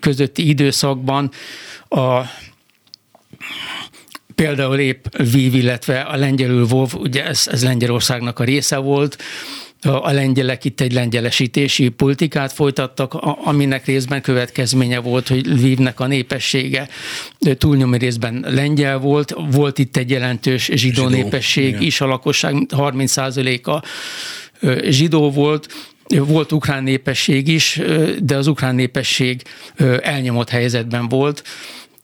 közötti 0.00 0.48
időszakban 0.48 1.30
a 1.88 2.20
például 4.34 4.78
épp 4.78 5.04
Vív, 5.32 5.54
illetve 5.54 6.00
a 6.00 6.16
lengyelül 6.16 6.66
Vov, 6.66 6.94
ugye 6.94 7.24
ez, 7.24 7.48
ez 7.50 7.64
Lengyelországnak 7.64 8.38
a 8.38 8.44
része 8.44 8.76
volt, 8.76 9.16
a 9.82 10.12
lengyelek 10.12 10.64
itt 10.64 10.80
egy 10.80 10.92
lengyelesítési 10.92 11.88
politikát 11.88 12.52
folytattak, 12.52 13.14
aminek 13.44 13.86
részben 13.86 14.22
következménye 14.22 14.98
volt, 14.98 15.28
hogy 15.28 15.46
Lvivnek 15.46 16.00
a 16.00 16.06
népessége 16.06 16.88
túlnyomó 17.58 17.96
részben 17.96 18.44
lengyel 18.48 18.98
volt, 18.98 19.34
volt 19.50 19.78
itt 19.78 19.96
egy 19.96 20.10
jelentős 20.10 20.64
zsidó, 20.64 20.76
zsidó 20.76 21.08
népesség 21.08 21.68
igen. 21.68 21.82
is, 21.82 22.00
a 22.00 22.06
lakosság 22.06 22.54
30%-a 22.70 23.84
zsidó 24.90 25.30
volt, 25.30 25.68
volt 26.08 26.52
ukrán 26.52 26.82
népesség 26.82 27.48
is, 27.48 27.80
de 28.22 28.36
az 28.36 28.46
ukrán 28.46 28.74
népesség 28.74 29.42
elnyomott 30.02 30.50
helyzetben 30.50 31.08
volt, 31.08 31.42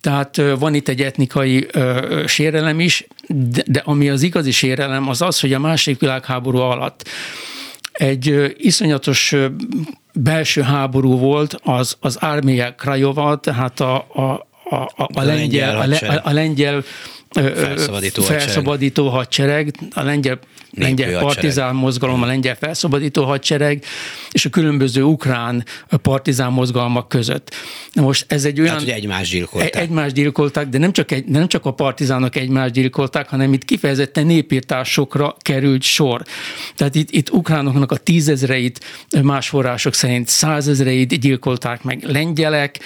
tehát 0.00 0.42
van 0.58 0.74
itt 0.74 0.88
egy 0.88 1.00
etnikai 1.00 1.66
ö, 1.72 2.22
sérelem 2.26 2.80
is, 2.80 3.06
de, 3.26 3.62
de 3.66 3.82
ami 3.84 4.08
az 4.08 4.22
igazi 4.22 4.50
sérelem, 4.50 5.08
az 5.08 5.22
az, 5.22 5.40
hogy 5.40 5.52
a 5.52 5.58
második 5.58 6.00
világháború 6.00 6.58
alatt 6.58 7.08
egy 7.92 8.54
iszonyatos 8.56 9.34
belső 10.12 10.62
háború 10.62 11.18
volt 11.18 11.56
az, 11.62 11.96
az 12.00 12.16
Armia 12.16 12.74
Krajova, 12.74 13.36
tehát 13.36 13.80
a, 13.80 13.94
a, 13.94 14.46
a, 14.70 14.74
a, 14.74 15.08
a, 15.14 15.22
lengyel, 15.22 15.80
a, 15.80 16.06
a, 16.06 16.20
a 16.24 16.32
lengyel 16.32 16.82
felszabadító, 17.32 18.22
felszabadító 18.22 19.08
hadsereg, 19.08 19.74
a 19.94 20.02
lengyel 20.02 20.38
lengyel 20.74 21.20
partizán 21.20 21.74
mozgalom, 21.74 22.22
a 22.22 22.26
lengyel 22.26 22.54
felszabadító 22.54 23.24
hadsereg, 23.24 23.84
és 24.30 24.44
a 24.44 24.50
különböző 24.50 25.02
ukrán 25.02 25.64
partizán 26.02 26.52
mozgalmak 26.52 27.08
között. 27.08 27.54
Most 27.94 28.24
ez 28.28 28.44
egy 28.44 28.60
olyan... 28.60 28.72
Tehát, 28.72 28.88
hogy 28.88 29.02
egymást 29.02 29.30
gyilkolták. 29.30 29.76
Egymást 29.76 30.14
gyilkolták, 30.14 30.68
de 30.68 30.78
nem 30.78 30.92
csak, 30.92 31.10
egy, 31.10 31.24
nem 31.24 31.48
csak 31.48 31.64
a 31.64 31.70
partizánok 31.70 32.36
egymást 32.36 32.72
gyilkolták, 32.72 33.28
hanem 33.28 33.52
itt 33.52 33.64
kifejezetten 33.64 34.26
népírtásokra 34.26 35.36
került 35.40 35.82
sor. 35.82 36.22
Tehát 36.76 36.94
itt, 36.94 37.10
itt 37.10 37.30
ukránoknak 37.30 37.92
a 37.92 37.96
tízezreit, 37.96 38.80
más 39.22 39.48
források 39.48 39.94
szerint 39.94 40.28
százezreit 40.28 41.20
gyilkolták 41.20 41.82
meg 41.82 42.02
lengyelek, 42.02 42.80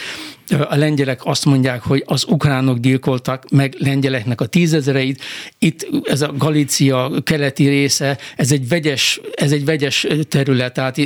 a 0.51 0.77
lengyelek 0.77 1.21
azt 1.25 1.45
mondják, 1.45 1.83
hogy 1.83 2.03
az 2.07 2.25
ukránok 2.29 2.79
gyilkoltak 2.79 3.51
meg 3.51 3.75
lengyeleknek 3.79 4.41
a 4.41 4.47
tízezereit. 4.47 5.23
Itt 5.59 5.89
ez 6.05 6.23
a 6.23 6.33
Galícia 6.33 7.11
keleti 7.23 7.69
része, 7.69 8.19
ez 8.37 8.53
egy 8.53 8.69
vegyes, 8.69 9.21
ez 9.35 9.53
egy 9.53 9.65
vegyes 9.65 10.07
terület, 10.29 10.73
tehát 10.73 10.99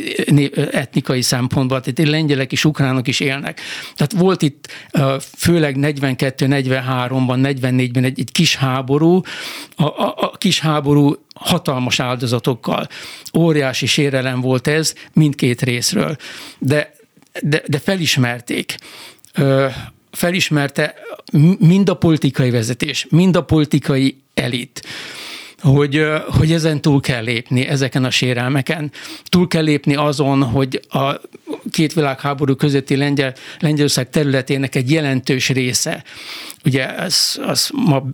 etnikai 0.72 1.22
szempontból, 1.22 1.80
tehát 1.80 2.11
lengyelek 2.11 2.53
és 2.53 2.64
ukránok 2.64 3.09
is 3.09 3.20
élnek. 3.20 3.61
Tehát 3.95 4.12
volt 4.16 4.43
itt 4.43 4.68
főleg 5.36 5.76
42-43-ban, 5.78 7.57
44-ben 7.61 8.05
egy, 8.05 8.20
egy 8.20 8.32
kis 8.32 8.57
háború, 8.57 9.20
a, 9.76 9.84
a, 9.84 10.14
a 10.16 10.30
kis 10.38 10.61
háború 10.61 11.14
hatalmas 11.34 12.01
áldozatokkal. 12.01 12.88
Óriási 13.38 13.86
sérelem 13.86 14.41
volt 14.41 14.66
ez 14.66 14.95
mindkét 15.12 15.62
részről. 15.62 16.16
De, 16.59 16.95
de, 17.43 17.62
de 17.66 17.78
felismerték, 17.78 18.76
felismerte 20.10 20.94
mind 21.58 21.88
a 21.88 21.94
politikai 21.94 22.50
vezetés, 22.50 23.06
mind 23.10 23.36
a 23.36 23.44
politikai 23.44 24.16
elit, 24.34 24.82
hogy, 25.60 26.02
hogy 26.28 26.52
ezen 26.52 26.80
túl 26.80 27.00
kell 27.00 27.22
lépni, 27.22 27.66
ezeken 27.66 28.04
a 28.04 28.10
sérelmeken. 28.10 28.92
Túl 29.24 29.48
kell 29.48 29.62
lépni 29.62 29.94
azon, 29.94 30.42
hogy 30.42 30.80
a 30.88 31.20
két 31.70 31.92
világháború 31.92 32.54
közötti 32.54 32.96
Lengyel, 32.96 33.34
Lengyelország 33.58 34.10
területének 34.10 34.74
egy 34.74 34.90
jelentős 34.90 35.48
része, 35.48 36.04
ugye 36.64 36.96
ez 36.96 37.38
az 37.42 37.70
ma 37.72 38.04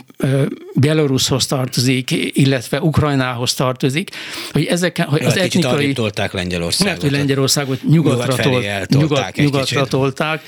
Belarushoz 0.75 1.47
tartozik, 1.47 2.11
illetve 2.37 2.81
Ukrajnához 2.81 3.55
tartozik, 3.55 4.11
hogy 4.53 4.65
ezeken, 4.65 5.07
hogy 5.07 5.25
az 5.25 5.37
etnikai... 5.37 5.93
tolták 5.93 6.33
Lengyelországot. 6.33 6.93
Mert, 6.93 7.03
hogy 7.03 7.11
Lengyelországot 7.11 7.83
nyugatra, 7.83 8.33
nyugat 8.33 8.43
tolt, 8.43 8.89
nyugat, 8.89 9.37
nyugatra 9.37 9.87
tolták, 9.87 10.43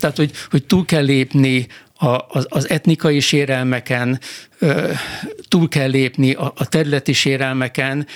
tehát 0.00 0.16
hogy, 0.16 0.30
hogy 0.50 0.64
túl 0.64 0.84
kell 0.84 1.04
lépni 1.04 1.66
a, 1.94 2.18
az, 2.28 2.46
az 2.48 2.68
etnikai 2.68 3.20
sérelmeken, 3.20 4.20
túl 5.48 5.68
kell 5.68 5.88
lépni 5.88 6.32
a, 6.32 6.52
a 6.56 6.68
területi 6.68 7.12
sérelmeken, 7.12 8.06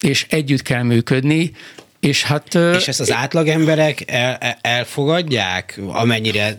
és 0.00 0.26
együtt 0.28 0.62
kell 0.62 0.82
működni, 0.82 1.52
és, 2.00 2.22
hát, 2.22 2.54
és 2.54 2.88
ezt 2.88 3.00
az 3.00 3.12
átlag 3.12 3.48
emberek 3.48 4.10
el, 4.10 4.38
elfogadják, 4.60 5.80
amennyire, 5.86 6.56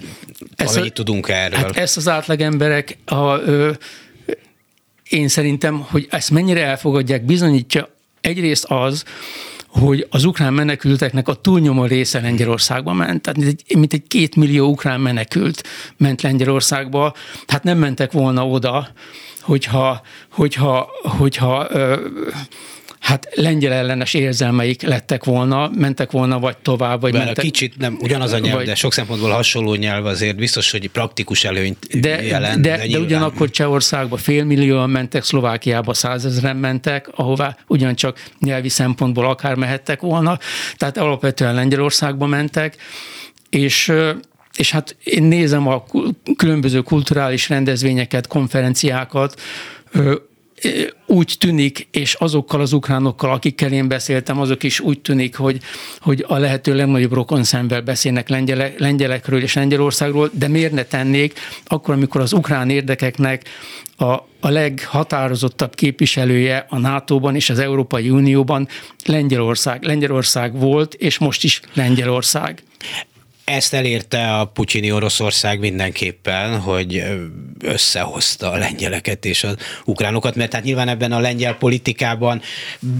amennyit 0.55 0.91
a, 0.91 0.93
tudunk 0.93 1.29
erről? 1.29 1.59
Hát 1.59 1.77
ezt 1.77 1.97
az 1.97 2.07
átlag 2.07 2.41
emberek, 2.41 2.97
a, 3.05 3.35
ö, 3.35 3.71
én 5.09 5.27
szerintem, 5.27 5.85
hogy 5.89 6.07
ezt 6.09 6.31
mennyire 6.31 6.65
elfogadják, 6.65 7.25
bizonyítja 7.25 7.89
egyrészt 8.21 8.65
az, 8.65 9.03
hogy 9.67 10.07
az 10.09 10.23
ukrán 10.23 10.53
menekülteknek 10.53 11.27
a 11.27 11.33
túlnyomó 11.33 11.85
része 11.85 12.19
Lengyelországba 12.19 12.93
ment. 12.93 13.21
Tehát 13.21 13.55
mint 13.75 13.93
egy 13.93 14.03
két 14.07 14.35
millió 14.35 14.69
ukrán 14.69 14.99
menekült 15.01 15.63
ment 15.97 16.21
Lengyelországba. 16.21 17.13
Hát 17.47 17.63
nem 17.63 17.77
mentek 17.77 18.11
volna 18.11 18.47
oda, 18.47 18.88
hogyha, 19.41 20.01
hogyha, 20.31 20.89
hogyha 21.01 21.67
ö, 21.69 22.07
hát 23.08 23.28
lengyel 23.34 23.74
ellenes 23.74 24.14
érzelmeik 24.14 24.82
lettek 24.82 25.24
volna, 25.24 25.72
mentek 25.76 26.12
volna 26.12 26.39
vagy 26.39 26.58
tovább, 26.58 27.01
vagy 27.01 27.12
Bár 27.12 27.26
mentek. 27.26 27.43
kicsit 27.43 27.78
nem 27.78 27.97
ugyanaz 28.01 28.32
a 28.32 28.39
nyelv, 28.39 28.55
vagy, 28.55 28.66
de 28.66 28.76
sok 28.76 28.93
szempontból 28.93 29.30
hasonló 29.30 29.74
nyelv 29.76 30.05
azért 30.05 30.36
biztos, 30.36 30.72
hogy 30.72 30.89
praktikus 30.89 31.43
előnyt 31.43 31.99
de, 31.99 32.24
jelent. 32.24 32.62
De, 32.62 32.78
de, 32.78 32.88
de 32.88 32.99
ugyanakkor 32.99 33.49
Csehországba 33.49 34.18
félmillióan 34.18 34.89
mentek, 34.89 35.24
Szlovákiába 35.24 35.93
százezren 35.93 36.55
mentek, 36.55 37.10
ahová 37.12 37.58
ugyancsak 37.68 38.24
nyelvi 38.39 38.70
szempontból 38.70 39.26
akár 39.26 39.55
mehettek 39.55 40.01
volna, 40.01 40.39
tehát 40.78 40.97
alapvetően 40.97 41.53
Lengyelországba 41.53 42.26
mentek, 42.26 42.76
és 43.49 43.93
és 44.55 44.72
hát 44.72 44.95
én 45.03 45.24
nézem 45.24 45.68
a 45.68 45.84
különböző 46.38 46.82
kulturális 46.82 47.49
rendezvényeket, 47.49 48.28
konferenciákat, 48.28 49.41
úgy 51.05 51.36
tűnik, 51.39 51.88
és 51.91 52.14
azokkal 52.14 52.62
az 52.62 52.74
ukránokkal, 52.74 53.32
akikkel 53.32 53.72
én 53.72 53.88
beszéltem, 53.88 54.39
azok 54.39 54.64
is 54.64 54.80
úgy 54.80 54.99
tűnik, 54.99 55.36
hogy, 55.36 55.60
hogy 55.99 56.26
a 56.28 56.38
lehető 56.38 56.76
legnagyobb 56.76 57.14
rokon 57.14 57.43
szemvel 57.43 57.82
beszélnek 57.82 58.30
lengyelek, 58.30 58.80
lengyelekről 58.80 59.41
és 59.41 59.53
Lengyelországról, 59.53 60.30
de 60.34 60.47
miért 60.47 60.72
ne 60.72 60.84
tennék, 60.84 61.39
akkor, 61.66 61.93
amikor 61.93 62.22
az 62.22 62.34
ukrán 62.34 62.70
érdekeknek 62.70 63.43
a, 63.97 64.05
a 64.39 64.49
leghatározottabb 64.49 65.76
képviselője 65.76 66.66
a 66.70 66.78
NATO-ban 66.78 67.36
és 67.36 67.49
az 67.49 67.60
Európai 67.60 68.10
Unióban 68.10 68.68
Lengyelország. 69.05 69.84
Lengyelország 69.84 70.60
volt, 70.60 70.93
és 70.93 71.18
most 71.18 71.43
is 71.43 71.62
Lengyelország. 71.74 72.64
Ezt 73.52 73.74
elérte 73.74 74.34
a 74.34 74.45
putyini 74.45 74.91
Oroszország 74.91 75.60
mindenképpen, 75.60 76.60
hogy 76.60 77.04
összehozta 77.60 78.52
a 78.52 78.58
lengyeleket 78.58 79.26
és 79.26 79.43
az 79.43 79.56
ukránokat, 79.86 80.36
mert 80.36 80.54
hát 80.54 80.64
nyilván 80.64 80.88
ebben 80.88 81.12
a 81.12 81.20
lengyel 81.20 81.54
politikában 81.54 82.41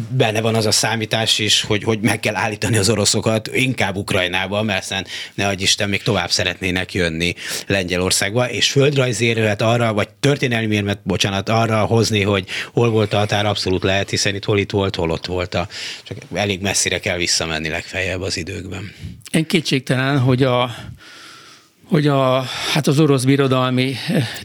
benne 0.10 0.41
van 0.41 0.56
az 0.56 0.66
a 0.66 0.72
számítás 0.72 1.39
is, 1.39 1.62
hogy, 1.62 1.84
hogy 1.84 2.00
meg 2.00 2.20
kell 2.20 2.36
állítani 2.36 2.78
az 2.78 2.89
oroszokat 2.89 3.50
inkább 3.54 3.95
Ukrajnába, 3.95 4.64
mert 4.64 4.80
aztán 4.82 5.06
ne 5.34 5.48
adj 5.48 5.64
Isten, 5.64 5.89
még 5.89 6.04
tovább 6.04 6.32
szeretnének 6.32 6.93
jönni 6.93 7.34
Lengyelországba, 7.68 8.50
és 8.50 8.72
földrajzérvet 8.72 9.62
arra, 9.62 9.93
vagy 9.93 10.10
történelmi 10.10 10.76
érmet, 10.76 11.00
bocsánat, 11.04 11.50
arra 11.50 11.86
hozni, 11.86 12.22
hogy 12.22 12.48
hol 12.74 12.89
volt 12.89 13.14
a 13.14 13.18
határ, 13.18 13.45
abszolút 13.45 13.84
lehet, 13.84 14.10
hiszen 14.10 14.36
itt 14.36 14.45
hol 14.45 14.60
itt 14.60 14.72
volt, 14.72 14.95
hol 14.95 15.12
ott 15.12 15.26
volt 15.26 15.56
a, 15.56 15.68
csak 16.04 16.18
elég 16.34 16.62
messzire 16.62 17.00
kell 17.00 17.18
visszamenni 17.18 17.70
legfeljebb 17.70 18.22
az 18.22 18.38
időkben. 18.38 18.91
Én 19.32 19.45
kétségtelen, 19.45 20.20
hogy 20.20 20.36
a 20.43 20.75
hogy 21.89 22.07
a, 22.07 22.41
hát 22.73 22.88
az 22.88 22.99
orosz 22.99 23.23
birodalmi 23.23 23.95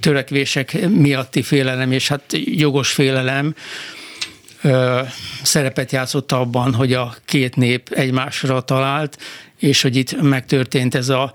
törekvések 0.01 0.89
miatti 0.89 1.43
félelem, 1.43 1.93
és 1.93 2.09
hát 2.09 2.23
jogos 2.45 2.93
félelem 2.93 3.55
ö, 4.63 5.01
szerepet 5.43 5.93
játszott 5.93 6.33
abban, 6.33 6.75
hogy 6.75 6.93
a 6.93 7.15
két 7.25 7.57
nép 7.57 7.89
egymásra 7.89 8.61
talált, 8.61 9.19
és 9.59 9.83
hogy 9.83 9.97
itt 9.97 10.21
megtörtént 10.21 10.95
ez 10.95 11.09
a 11.09 11.33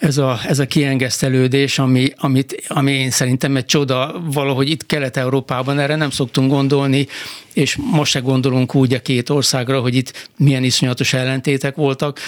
ez 0.00 0.18
a, 0.18 0.40
ez 0.46 0.58
a 0.58 0.66
kiengesztelődés, 0.66 1.78
ami, 1.78 2.12
amit, 2.16 2.64
ami 2.68 2.92
én 2.92 3.10
szerintem 3.10 3.56
egy 3.56 3.64
csoda, 3.64 4.22
valahogy 4.24 4.70
itt 4.70 4.86
Kelet-Európában 4.86 5.78
erre 5.78 5.96
nem 5.96 6.10
szoktunk 6.10 6.50
gondolni, 6.50 7.06
és 7.58 7.76
most 7.76 8.10
se 8.10 8.20
gondolunk 8.20 8.74
úgy 8.74 8.94
a 8.94 9.02
két 9.02 9.30
országra, 9.30 9.80
hogy 9.80 9.94
itt 9.94 10.28
milyen 10.36 10.64
iszonyatos 10.64 11.12
ellentétek 11.12 11.74
voltak. 11.74 12.18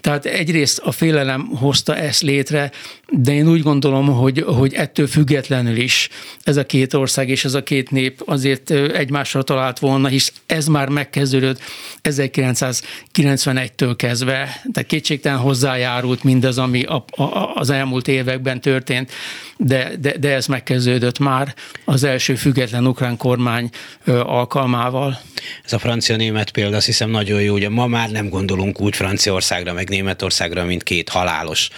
Tehát 0.00 0.24
egyrészt 0.24 0.78
a 0.78 0.92
félelem 0.92 1.46
hozta 1.46 1.96
ezt 1.96 2.22
létre, 2.22 2.70
de 3.10 3.32
én 3.32 3.48
úgy 3.48 3.62
gondolom, 3.62 4.06
hogy, 4.06 4.44
hogy 4.46 4.74
ettől 4.74 5.06
függetlenül 5.06 5.76
is 5.76 6.08
ez 6.42 6.56
a 6.56 6.66
két 6.66 6.94
ország 6.94 7.28
és 7.28 7.44
ez 7.44 7.54
a 7.54 7.62
két 7.62 7.90
nép 7.90 8.22
azért 8.24 8.70
egymásra 8.70 9.42
talált 9.42 9.78
volna, 9.78 10.08
hisz 10.08 10.32
ez 10.46 10.66
már 10.66 10.88
megkezdődött 10.88 11.60
1991-től 12.02 13.94
kezdve, 13.96 14.60
de 14.64 14.82
kétségtelen 14.82 15.38
hozzájárult 15.38 16.24
mindaz, 16.24 16.58
ami 16.58 16.82
a, 16.82 17.04
a, 17.10 17.52
az 17.54 17.70
elmúlt 17.70 18.08
években 18.08 18.60
történt, 18.60 19.12
de, 19.56 19.90
de, 20.00 20.18
de 20.18 20.34
ez 20.34 20.46
megkezdődött 20.46 21.18
már 21.18 21.54
az 21.84 22.04
első 22.04 22.34
független 22.34 22.86
ukrán 22.86 23.16
kormány 23.16 23.70
alkalmával 24.06 24.66
alkalmával. 24.74 25.20
Ez 25.64 25.72
a 25.72 25.78
francia-német 25.78 26.50
példa 26.50 26.76
azt 26.76 26.86
hiszem 26.86 27.10
nagyon 27.10 27.42
jó, 27.42 27.54
ugye 27.54 27.68
ma 27.68 27.86
már 27.86 28.10
nem 28.10 28.28
gondolunk 28.28 28.80
úgy 28.80 28.96
Franciaországra, 28.96 29.72
meg 29.72 29.88
Németországra, 29.88 30.64
mint 30.64 30.82
két 30.82 31.08
halálos 31.08 31.68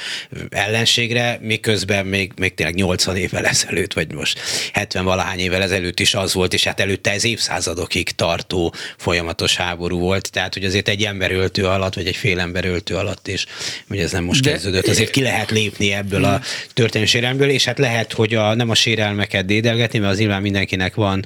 ellenségre, 0.49 1.39
miközben 1.43 2.07
még, 2.07 2.33
még 2.37 2.55
tényleg 2.55 2.75
80 2.75 3.17
évvel 3.17 3.47
ezelőtt, 3.47 3.93
vagy 3.93 4.13
most 4.13 4.41
70 4.73 5.05
valahány 5.05 5.39
évvel 5.39 5.63
ezelőtt 5.63 6.01
is 6.01 6.15
az 6.15 6.35
volt, 6.35 6.53
és 6.53 6.65
hát 6.65 6.81
előtte 6.81 7.11
ez 7.11 7.25
évszázadokig 7.25 8.11
tartó 8.11 8.75
folyamatos 8.97 9.57
háború 9.57 9.99
volt, 9.99 10.31
tehát 10.31 10.55
hogy 10.55 10.65
azért 10.65 10.89
egy 10.89 11.03
emberöltő 11.03 11.67
alatt, 11.67 11.95
vagy 11.95 12.07
egy 12.07 12.17
fél 12.17 12.41
emberöltő 12.41 12.95
alatt 12.95 13.29
is, 13.29 13.47
hogy 13.89 13.99
ez 13.99 14.13
nem 14.13 14.25
most 14.25 14.43
De, 14.43 14.51
kezdődött, 14.51 14.89
azért 14.89 15.11
ki 15.11 15.23
lehet 15.23 15.51
lépni 15.51 15.93
ebből 15.93 16.25
a 16.25 16.41
történelmi 16.75 17.09
sérelmből, 17.09 17.49
és 17.49 17.65
hát 17.65 17.79
lehet, 17.79 18.13
hogy 18.13 18.35
a, 18.35 18.55
nem 18.55 18.71
a 18.71 18.75
sérelmeket 18.75 19.45
dédelgetni, 19.45 19.99
mert 19.99 20.13
az 20.13 20.19
nyilván 20.19 20.43
mindenkinek 20.43 20.95
van 20.95 21.25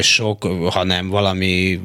sok, 0.00 0.44
hanem 0.70 0.91
hanem 0.92 1.08
valami 1.08 1.80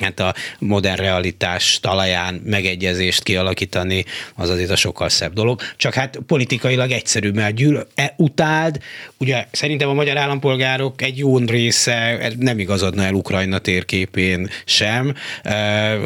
hát 0.00 0.20
a 0.20 0.34
modern 0.58 1.00
realitás 1.00 1.78
talaján 1.80 2.42
megegyezést 2.44 3.22
kialakítani, 3.22 4.04
az 4.34 4.50
azért 4.50 4.70
a 4.70 4.76
sokkal 4.76 5.08
szebb 5.08 5.32
dolog. 5.32 5.60
Csak 5.76 5.94
hát 5.94 6.18
politikailag 6.26 6.90
egyszerű, 6.90 7.30
mert 7.30 7.54
gyűl, 7.54 7.86
e, 7.94 8.14
utáld, 8.16 8.78
ugye 9.18 9.46
szerintem 9.50 9.88
a 9.88 9.94
magyar 9.94 10.16
állampolgárok 10.16 11.02
egy 11.02 11.18
jó 11.18 11.38
része 11.38 12.32
nem 12.38 12.58
igazodna 12.58 13.02
el 13.02 13.14
Ukrajna 13.14 13.58
térképén 13.58 14.48
sem, 14.64 15.14
e, 15.42 15.96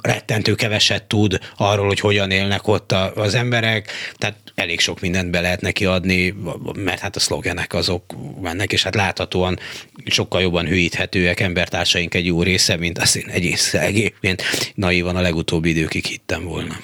rettentő 0.00 0.54
keveset 0.54 1.02
tud 1.02 1.38
arról, 1.56 1.86
hogy 1.86 2.00
hogyan 2.00 2.30
élnek 2.30 2.68
ott 2.68 2.92
az 2.92 3.34
emberek, 3.34 3.90
tehát 4.16 4.47
elég 4.58 4.80
sok 4.80 5.00
mindent 5.00 5.30
be 5.30 5.40
lehet 5.40 5.60
neki 5.60 5.84
adni, 5.84 6.34
mert 6.74 7.00
hát 7.00 7.16
a 7.16 7.20
szlogenek 7.20 7.74
azok 7.74 8.14
mennek, 8.40 8.72
és 8.72 8.82
hát 8.82 8.94
láthatóan 8.94 9.58
sokkal 10.06 10.40
jobban 10.40 10.66
hűíthetőek 10.66 11.40
embertársaink 11.40 12.14
egy 12.14 12.26
jó 12.26 12.42
része, 12.42 12.76
mint 12.76 12.98
azt 12.98 13.16
én 13.16 13.28
egész 13.28 13.74
egyébként 13.74 14.42
naivan 14.74 15.16
a 15.16 15.20
legutóbbi 15.20 15.68
időkig 15.68 16.04
hittem 16.04 16.44
volna. 16.44 16.76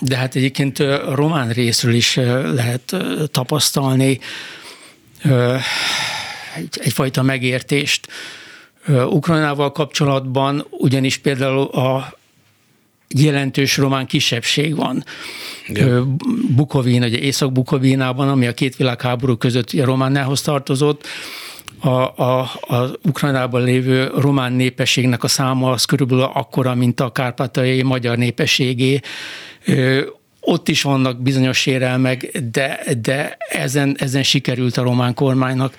De 0.00 0.16
hát 0.16 0.34
egyébként 0.34 0.78
a 0.78 1.14
román 1.14 1.50
részről 1.50 1.94
is 1.94 2.14
lehet 2.54 2.96
tapasztalni 3.30 4.18
egyfajta 6.72 7.22
megértést. 7.22 8.08
Ukrajnával 8.88 9.72
kapcsolatban 9.72 10.66
ugyanis 10.70 11.16
például 11.16 11.62
a 11.62 12.18
jelentős 13.16 13.76
román 13.76 14.06
kisebbség 14.06 14.76
van. 14.76 15.04
Igen. 15.66 16.16
Bukovin, 16.48 17.02
ugye 17.02 17.18
Észak-Bukovinában, 17.18 18.28
ami 18.28 18.46
a 18.46 18.52
két 18.52 18.76
világháború 18.76 19.36
között 19.36 19.70
a 19.72 19.84
Románához 19.84 20.40
tartozott, 20.40 21.06
a, 21.80 21.88
a, 21.88 22.40
a 22.60 22.90
Ukrajnában 23.02 23.62
lévő 23.62 24.10
román 24.16 24.52
népességnek 24.52 25.22
a 25.24 25.28
száma 25.28 25.70
az 25.70 25.84
körülbelül 25.84 26.22
akkora, 26.22 26.74
mint 26.74 27.00
a 27.00 27.12
kárpátaljai 27.12 27.82
magyar 27.82 28.16
népességé 28.16 29.00
ott 30.40 30.68
is 30.68 30.82
vannak 30.82 31.22
bizonyos 31.22 31.58
sérelmek, 31.58 32.38
de, 32.52 32.80
de 33.02 33.36
ezen, 33.48 33.96
ezen 33.98 34.22
sikerült 34.22 34.76
a 34.76 34.82
román 34.82 35.14
kormánynak 35.14 35.74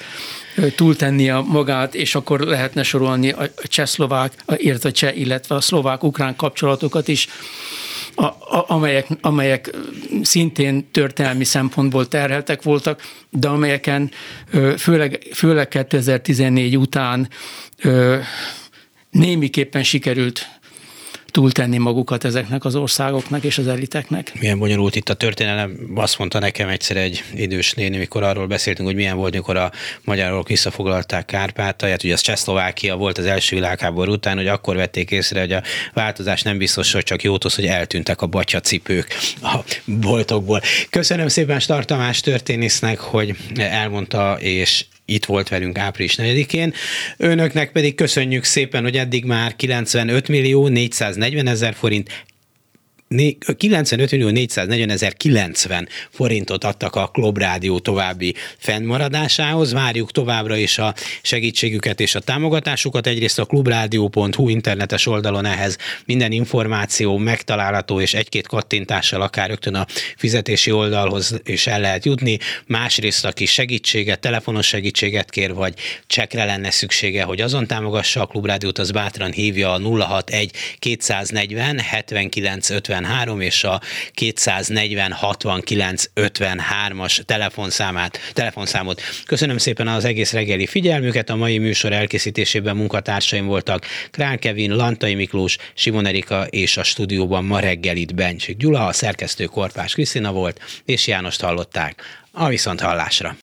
túltennie 0.75 1.39
magát, 1.39 1.95
és 1.95 2.15
akkor 2.15 2.39
lehetne 2.39 2.83
sorolni 2.83 3.29
a 3.29 3.49
csehszlovák, 3.63 4.33
illetve 4.55 4.91
cseh, 4.91 5.19
illetve 5.19 5.55
a 5.55 5.61
szlovák-ukrán 5.61 6.35
kapcsolatokat 6.35 7.07
is, 7.07 7.27
a, 8.15 8.25
a, 8.25 8.65
amelyek, 8.67 9.07
amelyek 9.21 9.75
szintén 10.21 10.91
történelmi 10.91 11.43
szempontból 11.43 12.07
terheltek 12.07 12.61
voltak, 12.61 13.01
de 13.29 13.47
amelyeken 13.47 14.11
főleg, 14.77 15.27
főleg 15.33 15.67
2014 15.67 16.77
után 16.77 17.29
némiképpen 19.11 19.83
sikerült 19.83 20.60
túltenni 21.31 21.77
magukat 21.77 22.23
ezeknek 22.23 22.65
az 22.65 22.75
országoknak 22.75 23.43
és 23.43 23.57
az 23.57 23.67
eliteknek. 23.67 24.31
Milyen 24.39 24.59
bonyolult 24.59 24.95
itt 24.95 25.09
a 25.09 25.13
történelem, 25.13 25.77
azt 25.95 26.17
mondta 26.17 26.39
nekem 26.39 26.69
egyszer 26.69 26.97
egy 26.97 27.23
idős 27.33 27.73
néni, 27.73 27.97
mikor 27.97 28.23
arról 28.23 28.47
beszéltünk, 28.47 28.87
hogy 28.87 28.97
milyen 28.97 29.17
volt, 29.17 29.33
mikor 29.33 29.57
a 29.57 29.71
magyarok 30.03 30.47
visszafoglalták 30.47 31.25
Kárpátalját, 31.25 32.03
ugye 32.03 32.13
az 32.13 32.21
Csehszlovákia 32.21 32.95
volt 32.95 33.17
az 33.17 33.25
első 33.25 33.55
világháború 33.55 34.11
után, 34.11 34.37
hogy 34.37 34.47
akkor 34.47 34.75
vették 34.75 35.11
észre, 35.11 35.39
hogy 35.39 35.51
a 35.51 35.63
változás 35.93 36.41
nem 36.41 36.57
biztos, 36.57 36.91
hogy 36.91 37.03
csak 37.03 37.23
jót 37.23 37.39
hogy 37.43 37.65
eltűntek 37.65 38.21
a 38.21 38.27
batyacipők 38.27 39.07
a 39.41 39.59
boltokból. 39.85 40.61
Köszönöm 40.89 41.27
szépen 41.27 41.59
Startamás 41.59 42.19
történésznek, 42.19 42.99
hogy 42.99 43.35
elmondta 43.55 44.37
és 44.39 44.85
itt 45.13 45.25
volt 45.25 45.49
velünk 45.49 45.77
április 45.77 46.15
4-én. 46.17 46.73
Önöknek 47.17 47.71
pedig 47.71 47.95
köszönjük 47.95 48.43
szépen, 48.43 48.83
hogy 48.83 48.97
eddig 48.97 49.25
már 49.25 49.55
95 49.55 50.27
millió 50.27 50.67
440 50.67 51.47
ezer 51.47 51.73
forint 51.73 52.09
95 53.57 54.11
millió 54.11 54.29
440 54.29 54.89
ezer 54.89 55.13
90 55.13 55.87
forintot 56.09 56.63
adtak 56.63 56.95
a 56.95 57.07
Klub 57.07 57.37
Rádió 57.37 57.79
további 57.79 58.35
fennmaradásához. 58.57 59.71
Várjuk 59.71 60.11
továbbra 60.11 60.55
is 60.55 60.77
a 60.77 60.93
segítségüket 61.21 61.99
és 61.99 62.15
a 62.15 62.19
támogatásukat. 62.19 63.07
Egyrészt 63.07 63.39
a 63.39 63.45
klubrádió.hu 63.45 64.49
internetes 64.49 65.07
oldalon 65.07 65.45
ehhez 65.45 65.77
minden 66.05 66.31
információ 66.31 67.17
megtalálható, 67.17 68.01
és 68.01 68.13
egy-két 68.13 68.47
kattintással 68.47 69.21
akár 69.21 69.49
rögtön 69.49 69.75
a 69.75 69.85
fizetési 70.17 70.71
oldalhoz 70.71 71.39
is 71.43 71.67
el 71.67 71.79
lehet 71.79 72.05
jutni. 72.05 72.37
Másrészt, 72.65 73.25
aki 73.25 73.45
segítséget, 73.45 74.19
telefonos 74.19 74.67
segítséget 74.67 75.29
kér, 75.29 75.53
vagy 75.53 75.73
csekre 76.07 76.45
lenne 76.45 76.71
szüksége, 76.71 77.23
hogy 77.23 77.41
azon 77.41 77.67
támogassa 77.67 78.21
a 78.21 78.25
Klubrádiót, 78.25 78.79
az 78.79 78.91
bátran 78.91 79.31
hívja 79.31 79.73
a 79.73 79.79
061 79.79 80.51
240 80.79 81.79
79 81.79 82.69
50 82.69 82.99
53 83.01 83.41
és 83.41 83.63
a 83.63 83.81
240 84.13 85.11
69 85.11 86.03
53-as 86.15 87.21
telefonszámát, 87.25 88.19
telefonszámot. 88.33 89.01
Köszönöm 89.25 89.57
szépen 89.57 89.87
az 89.87 90.05
egész 90.05 90.31
reggeli 90.31 90.65
figyelmüket, 90.65 91.29
a 91.29 91.35
mai 91.35 91.57
műsor 91.57 91.93
elkészítésében 91.93 92.75
munkatársaim 92.75 93.45
voltak 93.45 93.85
Král 94.11 94.37
Kevin, 94.37 94.75
Lantai 94.75 95.15
Miklós, 95.15 95.57
Simon 95.73 96.05
Erika 96.05 96.45
és 96.49 96.77
a 96.77 96.83
stúdióban 96.83 97.45
ma 97.45 97.59
reggel 97.59 97.95
itt 97.95 98.13
Bencsik 98.13 98.57
Gyula, 98.57 98.85
a 98.85 98.93
szerkesztő 98.93 99.45
Korpás 99.45 99.93
Krisztina 99.93 100.31
volt, 100.31 100.59
és 100.85 101.07
Jánost 101.07 101.41
hallották. 101.41 102.01
A 102.31 102.47
viszont 102.47 102.81
hallásra. 102.81 103.35